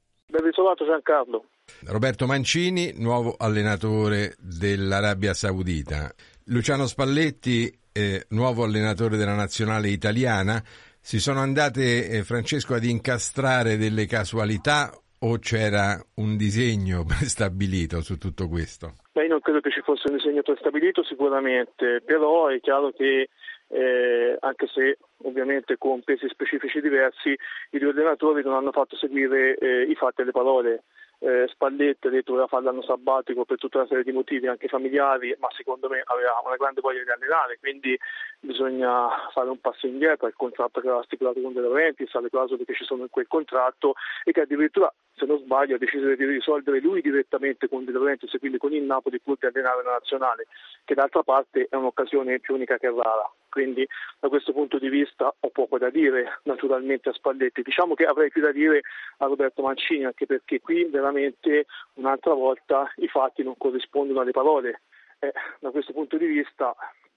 Ben 0.59 0.67
ritrovato 0.67 0.85
Giancarlo. 0.85 1.45
Roberto 1.87 2.27
Mancini, 2.27 2.93
nuovo 2.97 3.37
allenatore 3.39 4.35
dell'Arabia 4.41 5.33
Saudita. 5.33 6.13
Luciano 6.47 6.87
Spalletti, 6.87 7.71
eh, 7.93 8.27
nuovo 8.31 8.65
allenatore 8.65 9.17
della 9.17 9.37
nazionale 9.37 9.89
italiana. 9.89 10.61
Si 11.01 11.21
sono 11.21 11.41
andate, 11.41 12.09
eh, 12.09 12.25
Francesco, 12.25 12.75
ad 12.75 12.83
incastrare 12.83 13.77
delle 13.77 14.07
casualità 14.07 14.91
o 15.21 15.39
c'era 15.39 15.97
un 16.17 16.37
disegno 16.37 17.05
prestabilito 17.07 18.01
su 18.01 18.19
tutto 18.19 18.49
questo? 18.49 18.97
Beh, 19.13 19.23
io 19.23 19.29
non 19.29 19.41
credo 19.41 19.61
che 19.61 19.71
ci 19.71 19.81
fosse 19.83 20.09
un 20.09 20.17
disegno 20.17 20.43
prestabilito 20.43 21.05
sicuramente, 21.05 22.03
però 22.05 22.49
è 22.49 22.59
chiaro 22.59 22.91
che 22.91 23.29
eh, 23.69 24.37
anche 24.41 24.67
se 24.75 24.99
ovviamente 25.25 25.77
con 25.79 26.03
pesi 26.03 26.29
specifici 26.29 26.81
diversi, 26.81 27.37
i 27.71 27.79
due 27.79 27.91
allenatori 27.91 28.43
non 28.43 28.55
hanno 28.55 28.73
fatto 28.73 28.97
seguire 28.97 29.57
eh, 29.57 29.83
i 29.83 29.95
fatti 29.95 30.23
e 30.23 30.25
le 30.25 30.33
parole. 30.33 30.83
Eh, 31.21 31.49
Spalletti 31.49 32.07
ha 32.07 32.11
detto 32.11 32.27
che 32.27 32.31
voleva 32.31 32.47
fare 32.47 32.63
l'anno 32.63 32.83
sabbatico 32.83 33.45
per 33.45 33.59
tutta 33.59 33.79
una 33.79 33.89
serie 33.89 34.05
di 34.05 34.13
motivi 34.13 34.47
anche 34.47 34.69
familiari, 34.69 35.35
ma 35.41 35.49
secondo 35.51 35.89
me 35.89 36.01
aveva 36.05 36.41
una 36.45 36.57
grande 36.57 36.81
voglia 36.81 37.03
di 37.03 37.11
allenare, 37.11 37.59
quindi 37.59 37.99
bisogna 38.41 39.09
fare 39.33 39.49
un 39.49 39.61
passo 39.61 39.87
indietro, 39.87 40.27
il 40.27 40.35
contratto 40.35 40.81
che 40.81 40.87
aveva 40.87 41.03
stipulato 41.03 41.41
con 41.41 41.53
De 41.53 41.61
Laurentiis, 41.61 42.15
alle 42.15 42.31
clausole 42.31 42.65
che 42.65 42.75
ci 42.75 42.85
sono 42.85 43.03
in 43.03 43.11
quel 43.11 43.27
contratto 43.27 43.95
e 44.25 44.33
che 44.33 44.43
addirittura 44.43 44.93
se 45.15 45.27
non 45.27 45.39
sbaglio 45.39 45.75
ha 45.75 45.79
deciso 45.79 46.07
di 46.15 46.25
risolvere 46.25 46.81
lui 46.81 47.01
direttamente 47.01 47.69
con 47.69 47.85
De 47.85 47.93
Laurentiis 47.93 48.33
e 48.35 48.39
quindi 48.39 48.59
con 48.59 48.73
il 48.73 48.85
Napoli 48.85 49.21
pur 49.21 49.37
di 49.39 49.47
allenare 49.47 49.83
la 49.83 49.93
nazionale, 49.93 50.47
che 50.85 50.95
d'altra 50.95 51.23
parte 51.23 51.67
è 51.69 51.75
un'occasione 51.75 52.39
più 52.39 52.55
unica 52.55 52.79
che 52.79 52.89
rara. 52.89 53.31
Quindi 53.49 53.87
da 54.21 54.29
questo 54.29 54.53
punto 54.53 54.79
di 54.79 54.89
vista 54.89 55.35
ho 55.39 55.51
poco 55.51 55.79
da 55.79 55.91
dire 55.91 56.41
naturalmente 56.45 57.09
a 57.09 57.13
Spalletti. 57.13 57.63
Diciamo 57.63 57.95
che 57.95 58.05
avrei 58.05 58.31
più 58.31 58.43
da 58.43 58.53
dire 58.53 58.83
a 59.19 59.27
Roberto 59.27 59.63
Mancini, 59.63 60.05
anche 60.05 60.27
perché 60.27 60.61
qui 60.61 60.85
veramente 60.85 61.67
un'altra 61.95 62.35
volta 62.35 62.93
i 62.97 63.09
fatti 63.09 63.43
non 63.43 63.57
corrispondono 63.57 64.21
alle 64.21 64.31
parole. 64.31 64.83
Eh, 65.19 65.33
da 65.59 65.71
questo 65.71 65.93
punto 65.93 66.17
di 66.17 66.27
vista 66.27 66.77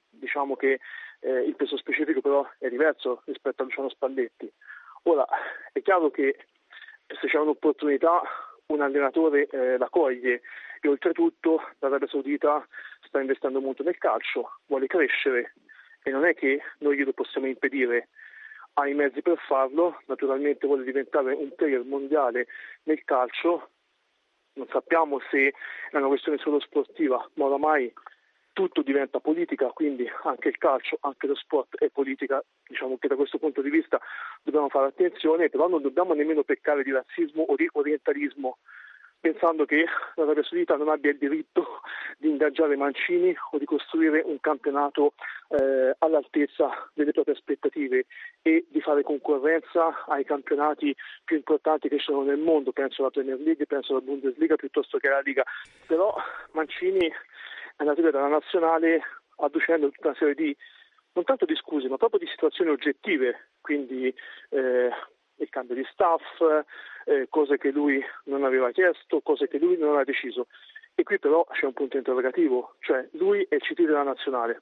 diciamo 0.10 0.56
che 0.56 0.80
eh, 1.22 1.42
il 1.42 1.56
peso 1.56 1.78
specifico 1.78 2.22
però 2.22 2.48
è 2.58 2.70
diverso 2.70 3.22
rispetto 3.26 3.62
a 3.62 3.66
Luciano 3.66 3.90
Spalletti. 3.90 4.52
Ora 5.04 5.26
è 5.72 5.82
chiaro 5.82 6.12
che 6.12 6.38
se 7.08 7.28
c'è 7.28 7.38
un'opportunità 7.38 8.22
un 8.68 8.82
allenatore 8.82 9.48
eh, 9.48 9.78
la 9.78 9.90
coglie 9.90 10.42
e 10.82 10.88
oltretutto 10.88 11.62
l'Arabia 11.80 12.08
Saudita 12.08 12.66
sta 13.02 13.20
investendo 13.20 13.60
molto 13.60 13.84
nel 13.84 13.98
calcio, 13.98 14.60
vuole 14.68 14.88
crescere 14.88 15.54
e 16.04 16.10
non 16.10 16.26
è 16.26 16.34
che 16.34 16.62
noi 16.80 16.98
glielo 16.98 17.14
possiamo 17.14 17.48
impedire, 17.48 18.10
ha 18.74 18.88
i 18.88 18.94
mezzi 18.94 19.22
per 19.22 19.38
farlo, 19.38 20.02
naturalmente 20.06 20.66
vuole 20.66 20.84
diventare 20.84 21.34
un 21.34 21.54
player 21.56 21.84
mondiale 21.84 22.48
nel 22.84 23.04
calcio, 23.04 23.70
non 24.54 24.68
sappiamo 24.72 25.20
se 25.30 25.54
è 25.92 25.98
una 25.98 26.08
questione 26.08 26.38
solo 26.38 26.60
sportiva, 26.60 27.30
ma 27.36 27.46
oramai 27.46 27.92
tutto 28.54 28.82
diventa 28.82 29.20
politica, 29.20 29.68
quindi 29.68 30.10
anche 30.24 30.50
il 30.50 30.58
calcio, 30.58 30.98
anche 31.02 31.28
lo 31.28 31.36
sport 31.36 31.78
è 31.78 31.90
politica, 31.90 32.44
diciamo 32.68 32.98
che 32.98 33.08
da 33.08 33.16
questo 33.16 33.38
punto 33.38 33.62
di 33.62 33.70
vista 33.70 34.00
dobbiamo 34.44 34.70
fare 34.70 34.88
attenzione, 34.88 35.50
però 35.50 35.68
non 35.68 35.82
dobbiamo 35.82 36.14
nemmeno 36.14 36.44
peccare 36.44 36.84
di 36.84 36.92
razzismo 36.92 37.44
o 37.44 37.56
di 37.56 37.68
orientalismo, 37.72 38.58
pensando 39.20 39.66
che 39.66 39.86
l'Arabia 40.16 40.44
Saudita 40.44 40.76
non 40.76 40.90
abbia 40.90 41.12
il 41.12 41.18
diritto 41.18 41.82
di 42.18 42.28
ingaggiare 42.30 42.76
Mancini 42.76 43.34
o 43.52 43.58
di 43.58 43.66
costruire 43.66 44.22
un 44.26 44.40
campionato 44.40 45.14
eh, 45.50 45.96
all'altezza 46.00 46.90
delle 46.94 47.12
proprie 47.12 47.36
aspettative 47.36 48.06
e 48.42 48.66
di 48.68 48.82
fare 48.82 49.04
concorrenza 49.04 50.06
ai 50.08 50.26
campionati 50.26 50.94
più 51.24 51.36
importanti 51.38 51.88
che 51.88 51.98
ci 51.98 52.06
sono 52.06 52.24
nel 52.24 52.40
mondo, 52.40 52.72
penso 52.72 53.02
alla 53.02 53.12
Premier 53.12 53.40
League, 53.40 53.66
penso 53.68 53.94
alla 53.94 54.02
Bundesliga 54.02 54.56
piuttosto 54.56 54.98
che 54.98 55.08
alla 55.08 55.22
Liga. 55.22 55.44
Però 55.86 56.14
Mancini 56.54 57.12
è 57.82 57.88
andato 57.88 58.02
via 58.02 58.28
nazionale 58.28 59.02
adducendo 59.38 59.90
tutta 59.90 60.10
una 60.10 60.18
serie 60.18 60.36
di 60.36 60.56
non 61.14 61.24
tanto 61.26 61.46
di 61.46 61.56
scuse, 61.56 61.90
ma 61.90 61.98
proprio 61.98 62.20
di 62.20 62.28
situazioni 62.28 62.70
oggettive, 62.70 63.50
quindi 63.60 64.14
eh, 64.50 64.90
il 65.36 65.50
cambio 65.50 65.76
di 65.76 65.86
staff, 65.92 66.22
eh, 67.06 67.28
cose 67.30 67.58
che 67.58 67.72
lui 67.72 68.02
non 68.26 68.46
aveva 68.46 68.72
chiesto, 68.72 69.20
cose 69.22 69.48
che 69.48 69.58
lui 69.58 69.78
non 69.78 69.90
aveva 69.90 70.04
deciso. 70.04 70.48
E 70.96 71.04
qui 71.04 71.20
però 71.20 71.46
c'è 71.52 71.66
un 71.66 71.74
punto 71.74 71.98
interrogativo, 71.98 72.76
cioè 72.80 73.08
lui 73.14 73.46
è 73.50 73.56
il 73.56 73.62
CT 73.62 73.82
della 73.82 74.04
nazionale. 74.04 74.62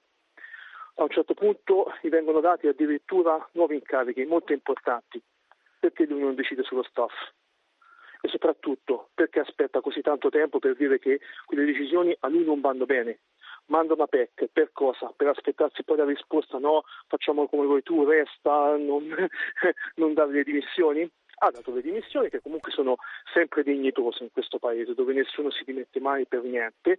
A 0.95 1.03
un 1.03 1.09
certo 1.09 1.33
punto 1.33 1.93
gli 2.01 2.09
vengono 2.09 2.39
dati 2.39 2.67
addirittura 2.67 3.47
nuovi 3.53 3.75
incarichi 3.75 4.25
molto 4.25 4.53
importanti. 4.53 5.21
Perché 5.79 6.05
lui 6.05 6.19
non 6.19 6.35
decide 6.35 6.63
sullo 6.63 6.83
staff? 6.83 7.13
Soprattutto 8.49 9.09
perché 9.13 9.41
aspetta 9.41 9.79
così 9.79 10.01
tanto 10.01 10.29
tempo 10.29 10.57
per 10.57 10.75
dire 10.75 10.97
che 10.97 11.19
quelle 11.45 11.65
decisioni 11.65 12.15
a 12.21 12.29
lui 12.29 12.43
non 12.43 12.61
vanno 12.61 12.85
bene? 12.85 13.19
manda 13.67 13.93
una 13.93 14.07
PEC, 14.07 14.47
per 14.51 14.71
cosa? 14.73 15.13
Per 15.15 15.27
aspettarsi 15.27 15.83
poi 15.83 15.97
la 15.97 16.05
risposta 16.05 16.57
no, 16.57 16.85
facciamo 17.05 17.47
come 17.47 17.67
vuoi 17.67 17.83
tu, 17.83 18.03
resta, 18.03 18.75
non, 18.77 19.05
non 19.97 20.13
dare 20.15 20.31
le 20.31 20.43
dimissioni? 20.43 21.07
Ha 21.41 21.51
dato 21.51 21.71
le 21.71 21.83
dimissioni 21.83 22.29
che 22.29 22.41
comunque 22.41 22.71
sono 22.71 22.95
sempre 23.31 23.61
dignitose 23.61 24.23
in 24.23 24.31
questo 24.31 24.57
paese, 24.57 24.95
dove 24.95 25.13
nessuno 25.13 25.51
si 25.51 25.63
dimette 25.63 25.99
mai 25.99 26.25
per 26.25 26.41
niente, 26.41 26.97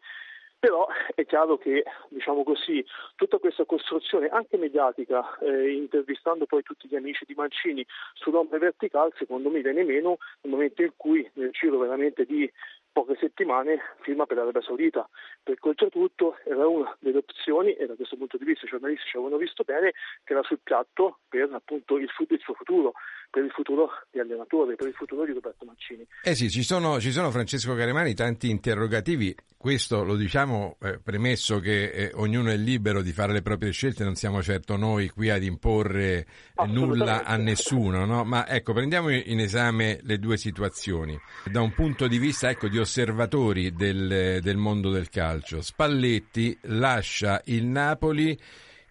però 0.61 0.87
è 1.15 1.25
chiaro 1.25 1.57
che, 1.57 1.85
diciamo 2.11 2.45
così, 2.45 2.85
tutta 3.17 3.39
questa 3.39 3.65
costruzione 3.65 4.29
anche 4.29 4.59
mediatica, 4.59 5.39
eh, 5.39 5.73
intervistando 5.73 6.45
poi 6.45 6.63
tutti 6.63 6.87
gli 6.87 6.97
amici 6.97 7.25
di 7.27 7.35
Mancini 7.35 7.85
sull'ombra 8.13 8.59
verticale, 8.59 9.11
secondo 9.17 9.49
me 9.49 9.63
viene 9.63 9.83
meno 9.85 10.19
nel 10.43 10.53
momento 10.53 10.83
in 10.83 10.93
cui 10.97 11.29
nel 11.35 11.51
giro 11.51 11.79
veramente 11.79 12.27
di 12.27 12.49
poche 12.93 13.17
settimane 13.19 13.79
firma 14.03 14.27
per 14.27 14.37
l'Arabia 14.37 14.61
Saudita, 14.61 15.09
perché 15.43 15.69
oltretutto 15.69 16.37
era 16.45 16.67
una 16.67 16.95
delle 17.01 17.19
opzioni 17.19 17.73
e 17.73 17.87
da 17.87 17.95
questo 17.95 18.17
punto 18.17 18.37
di 18.37 18.45
vista 18.45 18.67
i 18.67 18.69
giornalisti 18.69 19.09
ci 19.09 19.17
avevano 19.17 19.39
visto 19.39 19.63
bene 19.65 19.93
che 20.25 20.33
era 20.33 20.43
sul 20.43 20.59
piatto 20.63 21.21
per 21.29 21.49
appunto 21.53 21.97
il, 21.97 22.11
il 22.29 22.41
suo 22.41 22.55
futuro, 22.55 22.93
per 23.31 23.45
il 23.45 23.51
futuro 23.51 23.91
di 24.11 24.19
allenatore, 24.19 24.75
per 24.75 24.89
il 24.89 24.95
futuro 24.95 25.25
di 25.25 25.33
Roberto 25.33 25.65
Mancini. 25.65 26.07
Eh 26.23 26.35
sì, 26.35 26.51
ci 26.51 26.63
sono, 26.63 27.01
ci 27.01 27.13
sono 27.13 27.31
Francesco 27.31 27.75
Caremani 27.75 28.13
tanti 28.15 28.51
interrogativi, 28.51 29.35
questo 29.61 30.05
lo 30.05 30.17
diciamo 30.17 30.79
eh, 30.81 30.99
premesso 31.01 31.61
che 31.61 31.91
eh, 31.91 32.11
ognuno 32.15 32.49
è 32.49 32.57
libero 32.57 33.03
di 33.03 33.13
fare 33.13 33.35
le 33.35 33.43
proprie 33.43 33.73
scelte, 33.73 34.05
non 34.05 34.15
siamo 34.15 34.43
certo 34.43 34.79
noi 34.79 35.11
qui 35.11 35.29
ad 35.29 35.43
imporre 35.43 36.27
nulla 36.67 37.25
a 37.25 37.37
nessuno, 37.37 38.07
no? 38.07 38.25
ma 38.25 38.49
ecco 38.49 38.73
prendiamo 38.73 39.11
in 39.11 39.39
esame 39.39 40.01
le 40.05 40.19
due 40.19 40.39
situazioni 40.39 41.15
da 41.45 41.61
un 41.61 41.75
punto 41.75 42.09
di 42.09 42.17
vista 42.17 42.49
ecco, 42.49 42.69
di 42.69 42.79
osservatori 42.79 43.73
del, 43.73 44.39
del 44.41 44.57
mondo 44.57 44.91
del 44.91 45.11
calcio. 45.11 45.61
Spalletti 45.61 46.57
lascia 46.63 47.43
il 47.45 47.67
Napoli 47.67 48.39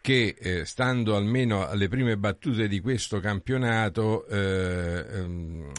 che 0.10 0.34
eh, 0.40 0.66
stando 0.66 1.16
almeno 1.16 1.68
alle 1.68 1.88
prime 1.88 2.18
battute 2.18 2.68
di 2.68 2.80
questo 2.80 3.20
campionato 3.20 4.26
eh, 4.26 5.06
ehm, 5.08 5.72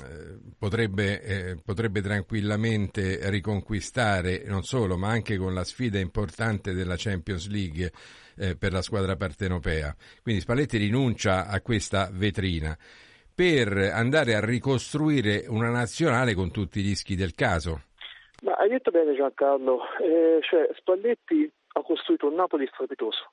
potrebbe, 0.56 1.20
eh, 1.20 1.56
potrebbe, 1.64 2.00
tranquillamente 2.00 3.28
riconquistare 3.28 4.44
non 4.46 4.62
solo 4.62 4.96
ma 4.96 5.08
anche 5.08 5.36
con 5.36 5.52
la 5.52 5.64
sfida 5.64 5.98
importante 5.98 6.74
della 6.74 6.94
Champions 6.96 7.48
League 7.50 7.90
eh, 8.36 8.56
per 8.56 8.70
la 8.70 8.82
squadra 8.82 9.16
partenopea. 9.16 9.92
Quindi 10.22 10.42
Spalletti 10.42 10.78
rinuncia 10.78 11.48
a 11.48 11.60
questa 11.60 12.08
vetrina 12.12 12.78
per 13.34 13.76
andare 13.92 14.36
a 14.36 14.44
ricostruire 14.44 15.46
una 15.48 15.70
nazionale 15.70 16.34
con 16.34 16.52
tutti 16.52 16.78
i 16.78 16.82
rischi 16.82 17.16
del 17.16 17.34
caso. 17.34 17.82
Ma 18.44 18.52
hai 18.52 18.68
detto 18.68 18.92
bene 18.92 19.12
Giancarlo, 19.16 19.80
eh, 20.00 20.38
cioè, 20.48 20.70
Spalletti 20.76 21.50
ha 21.72 21.82
costruito 21.82 22.28
un 22.28 22.36
Napoli 22.36 22.68
strepitoso 22.72 23.32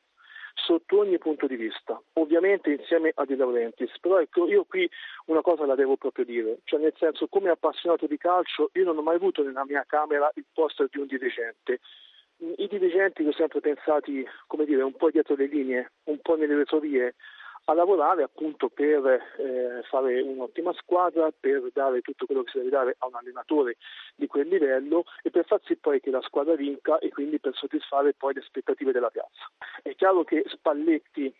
sotto 0.68 1.00
ogni 1.00 1.18
punto 1.18 1.48
di 1.48 1.56
vista, 1.56 1.98
ovviamente 2.14 2.72
insieme 2.72 3.14
a 3.16 3.24
De 3.24 3.38
Laurentiis, 3.38 3.98
però 4.02 4.20
ecco 4.20 4.50
io 4.50 4.66
qui 4.66 4.90
una 5.28 5.40
cosa 5.40 5.66
la 5.66 5.76
devo 5.76 5.96
proprio 5.96 6.26
dire, 6.26 6.60
cioè 6.66 6.82
nel 6.82 6.94
senso 6.98 7.28
come 7.28 7.50
appassionato 7.50 8.06
di 8.06 8.18
calcio 8.18 8.70
io 8.74 8.84
non 8.84 8.98
ho 8.98 9.02
mai 9.02 9.16
avuto 9.16 9.44
nella 9.44 9.64
mia 9.64 9.86
camera 9.88 10.30
il 10.36 10.46
poster 10.54 10.90
di 10.92 11.00
un 11.00 11.08
dirigente, 11.08 11.80
i 12.58 12.68
dirigenti 12.68 13.24
li 13.24 13.30
ho 13.30 13.34
sempre 13.34 13.62
pensati, 13.62 14.28
come 14.46 14.66
dire, 14.66 14.82
un 14.82 14.94
po' 14.94 15.10
dietro 15.10 15.36
le 15.36 15.48
linee, 15.48 15.92
un 16.04 16.20
po' 16.20 16.36
nelle 16.36 16.56
retrovie, 16.56 17.16
a 17.70 17.74
lavorare 17.74 18.24
appunto 18.24 18.70
per 18.70 19.06
eh, 19.06 19.84
fare 19.90 20.22
un'ottima 20.22 20.72
squadra, 20.74 21.30
per 21.38 21.70
dare 21.74 22.00
tutto 22.00 22.26
quello 22.26 22.44
che 22.44 22.52
si 22.52 22.58
deve 22.60 22.70
dare 22.70 22.96
a 23.00 23.08
un 23.08 23.16
allenatore 23.16 23.76
di 24.16 24.26
quel 24.26 24.48
livello 24.48 25.04
e 25.22 25.32
per 25.32 25.46
far 25.46 25.60
sì 25.66 25.76
poi 25.76 26.00
che 26.00 26.10
la 26.10 26.22
squadra 26.22 26.56
vinca 26.56 26.98
e 27.00 27.10
quindi 27.10 27.40
per 27.40 27.54
soddisfare 27.56 28.14
poi 28.14 28.34
le 28.36 28.40
aspettative 28.40 28.94
della 28.94 29.10
piazza. 29.10 29.52
È 29.82 29.94
chiaro 29.96 30.24
che 30.24 30.46
Spalletti 30.48 31.34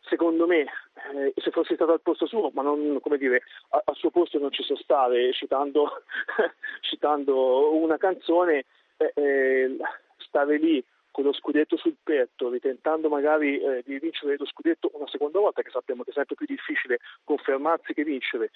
secondo 0.00 0.46
me, 0.46 0.66
eh, 1.14 1.32
se 1.36 1.50
fosse 1.50 1.76
stato 1.76 1.92
al 1.92 2.02
posto 2.02 2.26
suo, 2.26 2.50
ma 2.52 2.60
non, 2.60 2.98
come 3.00 3.16
dire, 3.16 3.42
al 3.70 3.96
suo 3.96 4.10
posto 4.10 4.38
non 4.38 4.52
ci 4.52 4.62
so 4.62 4.76
stare, 4.76 5.32
citando, 5.32 6.02
citando 6.82 7.74
una 7.74 7.96
canzone, 7.96 8.66
eh, 8.98 9.12
eh, 9.14 9.76
stare 10.18 10.58
lì 10.58 10.84
con 11.14 11.22
lo 11.22 11.32
scudetto 11.32 11.76
sul 11.76 11.94
petto, 12.02 12.50
ritentando 12.50 13.08
magari 13.08 13.60
eh, 13.60 13.84
di 13.86 14.00
vincere 14.00 14.34
lo 14.36 14.46
scudetto 14.46 14.90
una 14.94 15.06
seconda 15.06 15.38
volta, 15.38 15.62
che 15.62 15.70
sappiamo 15.70 16.02
che 16.02 16.10
è 16.10 16.12
sempre 16.12 16.34
più 16.34 16.44
difficile 16.44 16.98
confermarsi 17.22 17.94
che 17.94 18.02
vincere, 18.02 18.50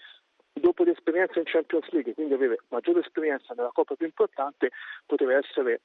dopo 0.55 0.83
l'esperienza 0.83 1.39
in 1.39 1.45
Champions 1.45 1.89
League, 1.91 2.15
quindi 2.15 2.35
avere 2.35 2.59
maggiore 2.71 2.99
esperienza 2.99 3.55
nella 3.55 3.71
Coppa 3.73 3.95
più 3.95 4.07
importante, 4.07 4.73
poteva 5.07 5.37
essere 5.37 5.83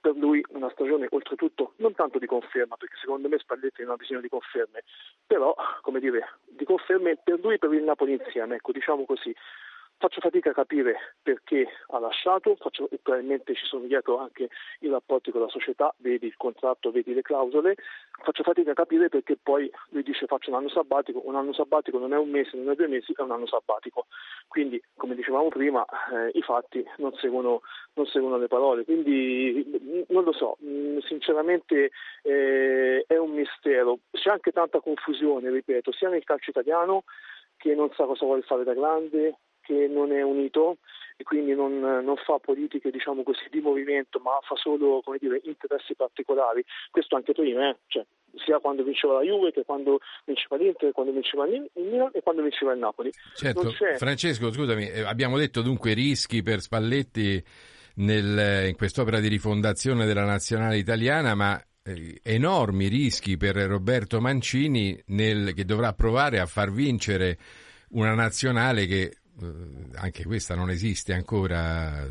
per 0.00 0.16
lui 0.16 0.44
una 0.48 0.70
stagione 0.70 1.06
oltretutto 1.08 1.74
non 1.76 1.94
tanto 1.94 2.18
di 2.18 2.26
conferma, 2.26 2.74
perché 2.76 2.96
secondo 2.98 3.28
me 3.28 3.38
Spalletti 3.38 3.82
non 3.82 3.92
ha 3.92 3.96
bisogno 3.96 4.20
di 4.20 4.28
conferme, 4.28 4.82
però 5.24 5.54
come 5.82 6.00
dire, 6.00 6.38
di 6.48 6.64
conferme 6.64 7.16
per 7.22 7.38
lui 7.38 7.54
e 7.54 7.58
per 7.58 7.72
il 7.72 7.84
Napoli 7.84 8.14
insieme, 8.14 8.56
ecco, 8.56 8.72
diciamo 8.72 9.04
così. 9.04 9.32
Faccio 10.02 10.20
fatica 10.20 10.50
a 10.50 10.52
capire 10.52 11.14
perché 11.22 11.64
ha 11.90 12.00
lasciato, 12.00 12.56
faccio, 12.56 12.88
probabilmente 13.00 13.54
ci 13.54 13.64
sono 13.64 13.86
dietro 13.86 14.18
anche 14.18 14.48
i 14.80 14.88
rapporti 14.88 15.30
con 15.30 15.42
la 15.42 15.48
società, 15.48 15.94
vedi 15.98 16.26
il 16.26 16.36
contratto, 16.36 16.90
vedi 16.90 17.14
le 17.14 17.22
clausole, 17.22 17.76
faccio 18.20 18.42
fatica 18.42 18.72
a 18.72 18.74
capire 18.74 19.08
perché 19.08 19.38
poi 19.40 19.70
lui 19.90 20.02
dice 20.02 20.26
faccio 20.26 20.50
un 20.50 20.56
anno 20.56 20.68
sabbatico, 20.70 21.22
un 21.24 21.36
anno 21.36 21.52
sabbatico 21.52 21.98
non 21.98 22.12
è 22.12 22.16
un 22.16 22.30
mese, 22.30 22.56
non 22.56 22.72
è 22.72 22.74
due 22.74 22.88
mesi, 22.88 23.12
è 23.16 23.20
un 23.22 23.30
anno 23.30 23.46
sabbatico. 23.46 24.06
Quindi, 24.48 24.82
come 24.96 25.14
dicevamo 25.14 25.46
prima, 25.50 25.84
eh, 25.84 26.36
i 26.36 26.42
fatti 26.42 26.84
non 26.96 27.14
seguono, 27.14 27.60
non 27.92 28.06
seguono, 28.06 28.38
le 28.38 28.48
parole. 28.48 28.82
Quindi 28.82 30.04
non 30.08 30.24
lo 30.24 30.32
so, 30.32 30.58
sinceramente 31.06 31.92
eh, 32.22 33.04
è 33.06 33.16
un 33.18 33.30
mistero. 33.30 34.00
C'è 34.10 34.30
anche 34.30 34.50
tanta 34.50 34.80
confusione, 34.80 35.48
ripeto, 35.48 35.92
sia 35.92 36.08
nel 36.08 36.24
calcio 36.24 36.50
italiano 36.50 37.04
che 37.56 37.76
non 37.76 37.88
sa 37.94 38.04
cosa 38.04 38.24
vuole 38.24 38.42
fare 38.42 38.64
da 38.64 38.74
grande, 38.74 39.36
che 39.72 39.88
non 39.88 40.12
è 40.12 40.22
unito 40.22 40.78
e 41.16 41.24
quindi 41.24 41.54
non, 41.54 41.78
non 41.78 42.16
fa 42.16 42.38
politiche 42.38 42.90
diciamo 42.90 43.22
così, 43.22 43.44
di 43.50 43.60
movimento, 43.60 44.18
ma 44.18 44.38
fa 44.42 44.56
solo 44.56 45.02
dire, 45.18 45.40
interessi 45.44 45.94
particolari. 45.94 46.64
Questo 46.90 47.16
anche 47.16 47.32
prima, 47.32 47.70
eh? 47.70 47.76
cioè, 47.86 48.04
sia 48.44 48.58
quando 48.58 48.82
vinceva 48.82 49.14
la 49.14 49.22
Juve 49.22 49.52
che 49.52 49.64
quando 49.64 50.00
vinceva 50.24 50.56
l'Inter, 50.56 50.92
quando 50.92 51.12
vinceva 51.12 51.46
il 51.46 51.70
Milan 51.74 52.10
e 52.12 52.22
quando 52.22 52.42
vinceva 52.42 52.72
il 52.72 52.78
Napoli. 52.78 53.10
Certo, 53.34 53.70
Francesco, 53.96 54.52
scusami, 54.52 54.88
eh, 54.88 55.02
abbiamo 55.02 55.38
detto 55.38 55.62
dunque 55.62 55.92
rischi 55.94 56.42
per 56.42 56.60
Spalletti 56.60 57.42
nel, 57.96 58.68
in 58.68 58.76
quest'opera 58.76 59.20
di 59.20 59.28
rifondazione 59.28 60.06
della 60.06 60.24
nazionale 60.24 60.78
italiana, 60.78 61.34
ma 61.34 61.62
eh, 61.84 62.20
enormi 62.22 62.88
rischi 62.88 63.36
per 63.36 63.56
Roberto 63.56 64.20
Mancini 64.20 65.00
nel, 65.06 65.52
che 65.54 65.64
dovrà 65.64 65.92
provare 65.92 66.40
a 66.40 66.46
far 66.46 66.70
vincere 66.72 67.38
una 67.90 68.14
nazionale 68.14 68.86
che 68.86 69.16
anche 69.96 70.24
questa 70.24 70.54
non 70.54 70.70
esiste 70.70 71.14
ancora 71.14 72.04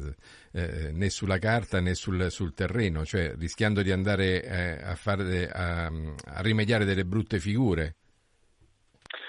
eh, 0.53 0.91
né 0.91 1.09
sulla 1.09 1.37
carta 1.37 1.79
né 1.79 1.93
sul, 1.93 2.31
sul, 2.31 2.53
terreno, 2.53 3.05
cioè 3.05 3.33
rischiando 3.37 3.81
di 3.81 3.91
andare 3.91 4.43
eh, 4.43 4.83
a, 4.83 4.95
fare, 4.95 5.49
a, 5.49 5.85
a 5.85 6.41
rimediare 6.41 6.85
delle 6.85 7.05
brutte 7.05 7.39
figure? 7.39 7.95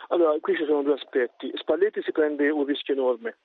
Allora, 0.09 0.39
qui 0.41 0.57
ci 0.57 0.65
sono 0.65 0.83
due 0.83 0.95
aspetti. 0.95 1.51
Spalletti 1.55 2.03
si 2.03 2.13
prende 2.13 2.51
un 2.51 2.65
rischio 2.65 2.95
enorme 2.95 3.37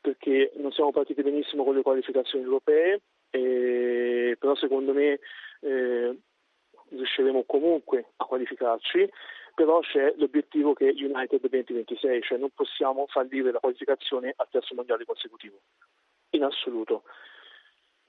perché 0.00 0.52
non 0.56 0.72
siamo 0.72 0.92
partiti 0.92 1.22
benissimo 1.22 1.64
con 1.64 1.74
le 1.74 1.82
qualificazioni 1.82 2.44
europee, 2.44 3.00
eh, 3.30 4.36
però 4.38 4.54
secondo 4.54 4.92
me 4.92 5.18
eh, 5.60 6.18
riusciremo 6.90 7.44
comunque 7.44 8.12
a 8.16 8.24
qualificarci 8.24 9.08
però 9.56 9.80
c'è 9.80 10.12
l'obiettivo 10.18 10.74
che 10.74 10.84
United 10.84 11.40
2026, 11.40 12.20
cioè 12.20 12.36
non 12.36 12.50
possiamo 12.54 13.06
fallire 13.08 13.50
la 13.50 13.58
qualificazione 13.58 14.34
al 14.36 14.48
terzo 14.50 14.74
mondiale 14.74 15.06
consecutivo, 15.06 15.56
in 16.32 16.44
assoluto. 16.44 17.04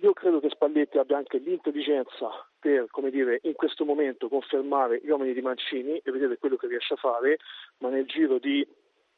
Io 0.02 0.12
credo 0.12 0.42
che 0.42 0.50
Spalletti 0.50 0.98
abbia 0.98 1.16
anche 1.16 1.38
l'intelligenza 1.38 2.30
per, 2.60 2.88
come 2.92 3.12
dire, 3.12 3.40
in 3.44 3.54
questo 3.54 3.86
momento 3.86 4.28
confermare 4.28 5.00
gli 5.02 5.10
uomini 5.10 5.34
di 5.34 5.42
Mancini 5.42 5.98
e 6.04 6.12
vedere 6.12 6.38
quello 6.38 6.58
che 6.58 6.68
riesce 6.68 6.96
a 6.96 6.98
fare, 6.98 7.38
ma 7.78 7.88
nel 7.88 8.06
giro 8.06 8.40
di 8.40 8.68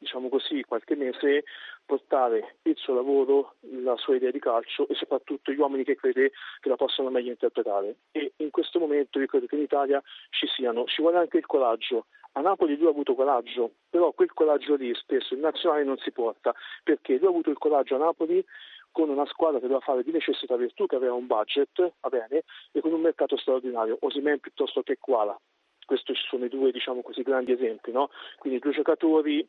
diciamo 0.00 0.30
così, 0.30 0.62
qualche 0.62 0.96
mese 0.96 1.44
portare 1.84 2.56
il 2.62 2.76
suo 2.76 2.94
lavoro, 2.94 3.56
la 3.82 3.96
sua 3.96 4.16
idea 4.16 4.30
di 4.30 4.38
calcio 4.38 4.88
e 4.88 4.94
soprattutto 4.94 5.52
gli 5.52 5.58
uomini 5.58 5.84
che 5.84 5.94
crede 5.94 6.32
che 6.60 6.68
la 6.70 6.76
possano 6.76 7.10
meglio 7.10 7.30
interpretare. 7.30 7.96
E 8.12 8.32
in 8.36 8.50
questo 8.50 8.78
momento 8.78 9.18
io 9.20 9.26
credo 9.26 9.46
che 9.46 9.56
in 9.56 9.62
Italia 9.62 10.02
ci 10.30 10.46
siano, 10.46 10.84
ci 10.84 11.02
vuole 11.02 11.18
anche 11.18 11.36
il 11.36 11.44
coraggio 11.44 12.06
a 12.32 12.40
Napoli 12.40 12.76
lui 12.76 12.86
ha 12.86 12.90
avuto 12.90 13.14
coraggio, 13.14 13.72
però 13.88 14.12
quel 14.12 14.32
coraggio 14.32 14.76
lì 14.76 14.94
spesso 14.94 15.34
il 15.34 15.40
nazionale 15.40 15.84
non 15.84 15.98
si 15.98 16.12
porta, 16.12 16.54
perché 16.82 17.16
lui 17.16 17.26
ha 17.26 17.30
avuto 17.30 17.50
il 17.50 17.58
coraggio 17.58 17.96
a 17.96 17.98
Napoli 17.98 18.44
con 18.92 19.08
una 19.08 19.26
squadra 19.26 19.58
che 19.58 19.66
doveva 19.66 19.84
fare 19.84 20.02
di 20.02 20.10
necessità 20.10 20.56
virtù, 20.56 20.86
che 20.86 20.96
aveva 20.96 21.14
un 21.14 21.26
budget, 21.26 21.92
va 22.00 22.08
bene, 22.08 22.44
e 22.72 22.80
con 22.80 22.92
un 22.92 23.00
mercato 23.00 23.36
straordinario, 23.36 23.98
Osimen 24.00 24.40
piuttosto 24.40 24.82
che 24.82 24.96
Quala. 24.98 25.38
Questi 25.84 26.12
sono 26.14 26.44
i 26.44 26.48
due, 26.48 26.70
diciamo 26.70 27.02
così, 27.02 27.22
grandi 27.22 27.50
esempi, 27.50 27.90
no? 27.90 28.10
Quindi 28.38 28.60
due 28.60 28.72
giocatori 28.72 29.48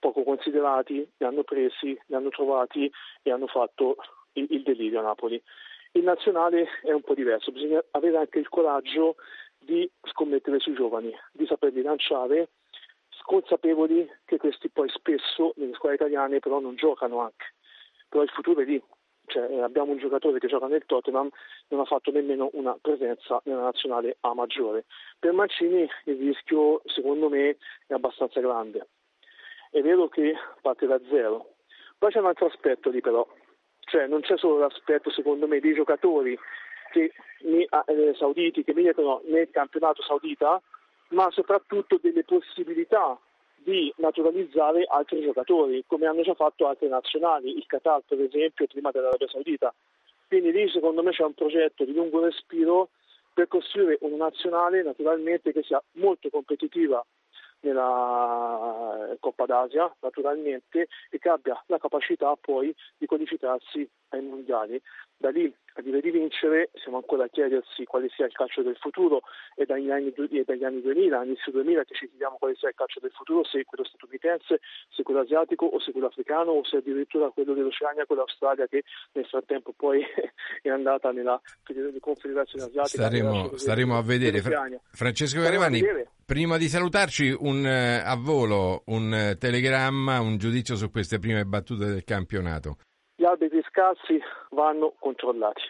poco 0.00 0.24
considerati, 0.24 1.08
li 1.16 1.26
hanno 1.26 1.44
presi, 1.44 1.96
li 2.06 2.14
hanno 2.14 2.30
trovati 2.30 2.90
e 3.22 3.30
hanno 3.30 3.46
fatto 3.46 3.96
il, 4.32 4.46
il 4.50 4.62
delirio 4.62 4.98
a 4.98 5.02
Napoli. 5.02 5.40
Il 5.92 6.02
nazionale 6.02 6.68
è 6.82 6.90
un 6.90 7.02
po' 7.02 7.14
diverso, 7.14 7.52
bisogna 7.52 7.82
avere 7.92 8.18
anche 8.18 8.38
il 8.38 8.48
coraggio 8.48 9.14
di 9.66 9.90
scommettere 10.04 10.60
sui 10.60 10.74
giovani, 10.74 11.12
di 11.32 11.44
saperli 11.44 11.82
lanciare, 11.82 12.48
consapevoli 13.26 14.08
che 14.24 14.38
questi 14.38 14.70
poi 14.70 14.88
spesso 14.88 15.52
nelle 15.56 15.74
squadre 15.74 15.96
italiane 15.96 16.38
però 16.38 16.60
non 16.60 16.76
giocano 16.76 17.20
anche. 17.20 17.54
Però 18.08 18.22
il 18.22 18.30
futuro 18.30 18.60
è 18.60 18.64
lì. 18.64 18.82
Cioè, 19.26 19.50
eh, 19.50 19.60
abbiamo 19.60 19.90
un 19.90 19.98
giocatore 19.98 20.38
che 20.38 20.46
gioca 20.46 20.68
nel 20.68 20.86
Tottenham, 20.86 21.28
non 21.68 21.80
ha 21.80 21.84
fatto 21.84 22.12
nemmeno 22.12 22.48
una 22.52 22.78
presenza 22.80 23.40
nella 23.44 23.62
nazionale 23.62 24.18
A 24.20 24.32
maggiore. 24.34 24.84
Per 25.18 25.32
Mancini 25.32 25.88
il 26.04 26.16
rischio, 26.16 26.80
secondo 26.84 27.28
me, 27.28 27.56
è 27.88 27.92
abbastanza 27.92 28.38
grande. 28.38 28.86
È 29.72 29.82
vero 29.82 30.08
che 30.08 30.32
parte 30.62 30.86
da 30.86 31.00
zero. 31.10 31.54
Poi 31.98 32.12
c'è 32.12 32.20
un 32.20 32.26
altro 32.26 32.46
aspetto 32.46 32.90
lì 32.90 33.00
però, 33.00 33.26
cioè 33.80 34.06
non 34.06 34.20
c'è 34.20 34.38
solo 34.38 34.58
l'aspetto, 34.58 35.10
secondo 35.10 35.48
me, 35.48 35.58
dei 35.58 35.74
giocatori 35.74 36.38
che, 36.96 37.12
eh, 37.42 38.14
sauditi 38.14 38.64
che 38.64 38.72
militano 38.72 39.20
nel 39.26 39.50
campionato 39.50 40.02
saudita, 40.02 40.60
ma 41.08 41.30
soprattutto 41.30 41.98
delle 42.00 42.24
possibilità 42.24 43.18
di 43.56 43.92
naturalizzare 43.96 44.84
altri 44.88 45.20
giocatori, 45.22 45.84
come 45.86 46.06
hanno 46.06 46.22
già 46.22 46.34
fatto 46.34 46.66
altre 46.66 46.88
nazionali, 46.88 47.56
il 47.56 47.66
Qatar 47.66 48.02
per 48.06 48.20
esempio 48.20 48.66
prima 48.66 48.90
dell'Arabia 48.90 49.28
Saudita. 49.28 49.74
Quindi 50.28 50.52
lì 50.52 50.68
secondo 50.70 51.02
me 51.02 51.10
c'è 51.10 51.24
un 51.24 51.34
progetto 51.34 51.84
di 51.84 51.92
lungo 51.92 52.20
respiro 52.20 52.88
per 53.32 53.48
costruire 53.48 53.98
una 54.00 54.16
nazionale 54.16 54.82
naturalmente 54.82 55.52
che 55.52 55.62
sia 55.62 55.82
molto 55.92 56.30
competitiva 56.30 57.04
nella 57.60 59.16
Coppa 59.20 59.46
d'Asia 59.46 59.94
naturalmente 60.00 60.88
e 61.10 61.18
che 61.18 61.28
abbia 61.28 61.60
la 61.66 61.78
capacità 61.78 62.34
poi 62.40 62.74
di 62.96 63.06
qualificarsi 63.06 63.88
ai 64.16 64.22
mondiali. 64.22 64.80
Da 65.16 65.30
lì 65.30 65.52
a 65.78 65.82
dire 65.82 66.00
di 66.00 66.10
vincere 66.10 66.70
siamo 66.74 66.96
ancora 66.96 67.24
a 67.24 67.28
chiedersi 67.28 67.84
quale 67.84 68.08
sia 68.08 68.26
il 68.26 68.32
calcio 68.32 68.62
del 68.62 68.76
futuro 68.76 69.20
e 69.54 69.66
dagli 69.66 69.90
anni, 69.90 70.12
e 70.12 70.44
dagli 70.44 70.64
anni 70.64 70.80
2000, 70.80 71.24
inizio 71.24 71.52
2000 71.52 71.84
che 71.84 71.94
ci 71.94 72.08
chiediamo 72.08 72.36
quale 72.38 72.54
sia 72.56 72.68
il 72.68 72.74
calcio 72.74 73.00
del 73.00 73.12
futuro, 73.12 73.44
se 73.44 73.64
quello 73.64 73.84
statunitense, 73.84 74.60
se 74.88 75.02
quello 75.02 75.20
asiatico 75.20 75.66
o 75.66 75.80
se 75.80 75.92
quello 75.92 76.06
africano 76.06 76.52
o 76.52 76.64
se 76.64 76.78
addirittura 76.78 77.30
quello 77.30 77.52
dell'Oceania, 77.52 78.06
quello 78.06 78.24
dell'Australia 78.24 78.66
che 78.66 78.84
nel 79.12 79.26
frattempo 79.26 79.72
poi 79.76 80.02
è 80.62 80.68
andata 80.68 81.12
nella 81.12 81.40
confederazione 82.00 82.64
asiatica. 82.64 83.04
Staremo, 83.04 83.56
staremo 83.56 83.96
a 83.96 84.02
vedere. 84.02 84.40
Fra- 84.40 84.68
Francesco 84.90 85.40
Garevani, 85.40 85.82
prima 86.24 86.56
di 86.56 86.68
salutarci 86.68 87.36
un, 87.38 87.64
uh, 87.64 88.06
a 88.06 88.16
volo 88.16 88.82
un 88.86 89.32
uh, 89.32 89.38
telegramma, 89.38 90.20
un 90.20 90.38
giudizio 90.38 90.74
su 90.74 90.90
queste 90.90 91.18
prime 91.18 91.44
battute 91.44 91.84
del 91.84 92.04
campionato 92.04 92.78
gli 93.16 93.24
arbitri 93.24 93.62
scarsi 93.76 94.18
vanno 94.50 94.94
controllati 94.98 95.60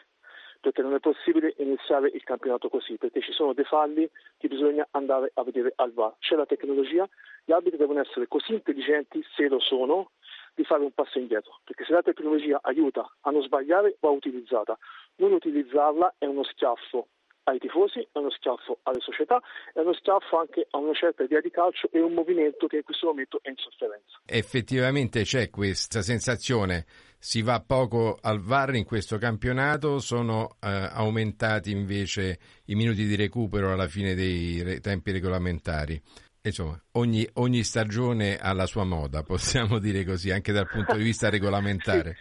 perché 0.61 0.83
non 0.83 0.95
è 0.95 1.01
possibile 1.01 1.55
iniziare 1.59 2.09
il 2.09 2.25
campionato 2.25 2.69
così, 2.69 2.97
perché 2.97 3.21
ci 3.21 3.31
sono 3.31 3.53
dei 3.53 3.65
falli 3.65 4.09
che 4.37 4.49
bisogna 4.49 4.85
andare 4.93 5.31
a 5.35 5.45
vedere 5.45 5.73
al 5.77 5.93
VAR. 5.93 6.17
C'è 6.19 6.35
la 6.35 6.47
tecnologia, 6.47 7.09
gli 7.45 7.53
arbitri 7.53 7.79
devono 7.79 8.01
essere 8.01 8.27
così 8.27 8.55
intelligenti, 8.55 9.25
se 9.37 9.47
lo 9.47 9.61
sono, 9.61 10.11
di 10.57 10.65
fare 10.65 10.83
un 10.83 10.91
passo 10.91 11.21
indietro, 11.21 11.61
perché 11.63 11.85
se 11.85 11.93
la 11.93 12.03
tecnologia 12.03 12.59
aiuta 12.63 13.09
a 13.21 13.31
non 13.31 13.43
sbagliare 13.43 13.97
va 14.01 14.09
utilizzata. 14.09 14.77
Non 15.17 15.33
utilizzarla 15.35 16.15
è 16.19 16.25
uno 16.25 16.43
schiaffo 16.43 17.07
ai 17.45 17.59
tifosi, 17.61 18.01
è 18.01 18.19
uno 18.19 18.31
schiaffo 18.31 18.79
alle 18.83 19.01
società, 19.01 19.41
è 19.73 19.79
uno 19.79 19.93
schiaffo 19.93 20.39
anche 20.39 20.67
a 20.71 20.79
una 20.79 20.95
certa 20.95 21.23
idea 21.23 21.41
di 21.41 21.51
calcio 21.51 21.89
e 21.93 22.01
un 22.01 22.13
movimento 22.13 22.67
che 22.67 22.79
in 22.79 22.83
questo 22.83 23.07
momento 23.07 23.39
è 23.43 23.51
in 23.51 23.57
sofferenza. 23.57 24.19
Effettivamente 24.27 25.23
c'è 25.23 25.49
questa 25.49 26.03
sensazione 26.03 26.87
si 27.19 27.43
va 27.43 27.63
poco 27.67 28.19
al 28.21 28.41
VAR 28.41 28.75
in 28.75 28.85
questo 28.85 29.19
campionato, 29.19 29.99
sono 29.99 30.57
eh, 30.61 30.69
aumentati 30.93 31.71
invece 31.71 32.39
i 32.67 32.75
minuti 32.75 33.05
di 33.05 33.17
recupero 33.17 33.73
alla 33.73 33.89
fine 33.89 34.15
dei 34.15 34.63
re- 34.63 34.81
tempi 34.81 35.13
regolamentari. 35.13 36.01
Insomma, 36.43 36.81
ogni, 36.93 37.29
ogni, 37.35 37.65
stagione 37.65 38.39
ha 38.39 38.53
la 38.53 38.67
sua 38.67 38.85
moda, 38.85 39.23
possiamo 39.23 39.79
dire 39.81 40.05
così, 40.05 40.31
anche 40.31 40.53
dal 40.53 40.69
punto 40.69 40.95
di 40.95 41.03
vista 41.03 41.29
regolamentare. 41.29 42.17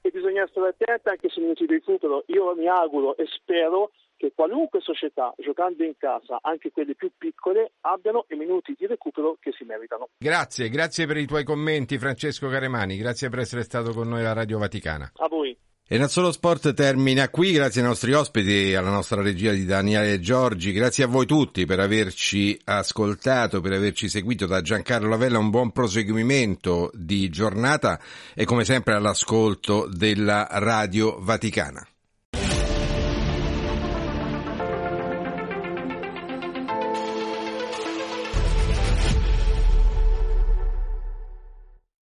E 0.00 0.10
bisogna 0.10 0.46
stare 0.50 0.68
attenti 0.68 1.08
anche 1.08 1.28
sui 1.28 1.42
minuti 1.42 1.66
di 1.66 1.74
recupero. 1.74 2.24
Io 2.28 2.54
mi 2.54 2.66
auguro 2.68 3.16
e 3.18 3.26
spero 3.26 3.90
che 4.20 4.32
qualunque 4.34 4.82
società, 4.82 5.32
giocando 5.38 5.82
in 5.82 5.94
casa, 5.96 6.40
anche 6.42 6.70
quelle 6.70 6.94
più 6.94 7.10
piccole, 7.16 7.72
abbiano 7.80 8.26
i 8.28 8.36
minuti 8.36 8.74
di 8.76 8.86
recupero 8.86 9.38
che 9.40 9.50
si 9.56 9.64
meritano. 9.64 10.10
Grazie, 10.18 10.68
grazie 10.68 11.06
per 11.06 11.16
i 11.16 11.24
tuoi 11.24 11.42
commenti 11.42 11.96
Francesco 11.96 12.50
Caremani, 12.50 12.98
grazie 12.98 13.30
per 13.30 13.38
essere 13.38 13.62
stato 13.62 13.94
con 13.94 14.10
noi 14.10 14.20
alla 14.20 14.34
Radio 14.34 14.58
Vaticana. 14.58 15.10
A 15.16 15.26
voi. 15.26 15.56
E 15.88 15.96
non 15.96 16.08
solo 16.08 16.32
sport 16.32 16.74
termina 16.74 17.30
qui, 17.30 17.52
grazie 17.52 17.80
ai 17.80 17.86
nostri 17.86 18.12
ospiti, 18.12 18.74
alla 18.74 18.90
nostra 18.90 19.22
regia 19.22 19.52
di 19.52 19.64
Daniele 19.64 20.20
Giorgi, 20.20 20.72
grazie 20.72 21.04
a 21.04 21.06
voi 21.06 21.24
tutti 21.24 21.64
per 21.64 21.80
averci 21.80 22.60
ascoltato, 22.64 23.62
per 23.62 23.72
averci 23.72 24.06
seguito 24.06 24.44
da 24.44 24.60
Giancarlo 24.60 25.08
Lavella, 25.08 25.38
un 25.38 25.48
buon 25.48 25.72
proseguimento 25.72 26.90
di 26.92 27.30
giornata 27.30 27.98
e 28.34 28.44
come 28.44 28.64
sempre 28.64 28.92
all'ascolto 28.92 29.88
della 29.90 30.46
Radio 30.50 31.16
Vaticana. 31.20 31.89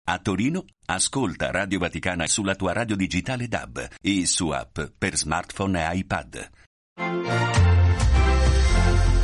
A 0.09 0.21
Torino, 0.21 0.65
ascolta 0.87 1.51
Radio 1.51 1.81
Vaticana 1.81 2.29
sulla 2.29 2.55
tua 2.55 2.73
radio 2.73 2.95
digitale 2.95 3.49
DAB 3.49 3.89
e 4.01 4.25
su 4.25 4.51
app 4.51 4.79
per 4.97 5.17
smartphone 5.17 5.85
e 5.85 5.97
iPad. 5.99 7.66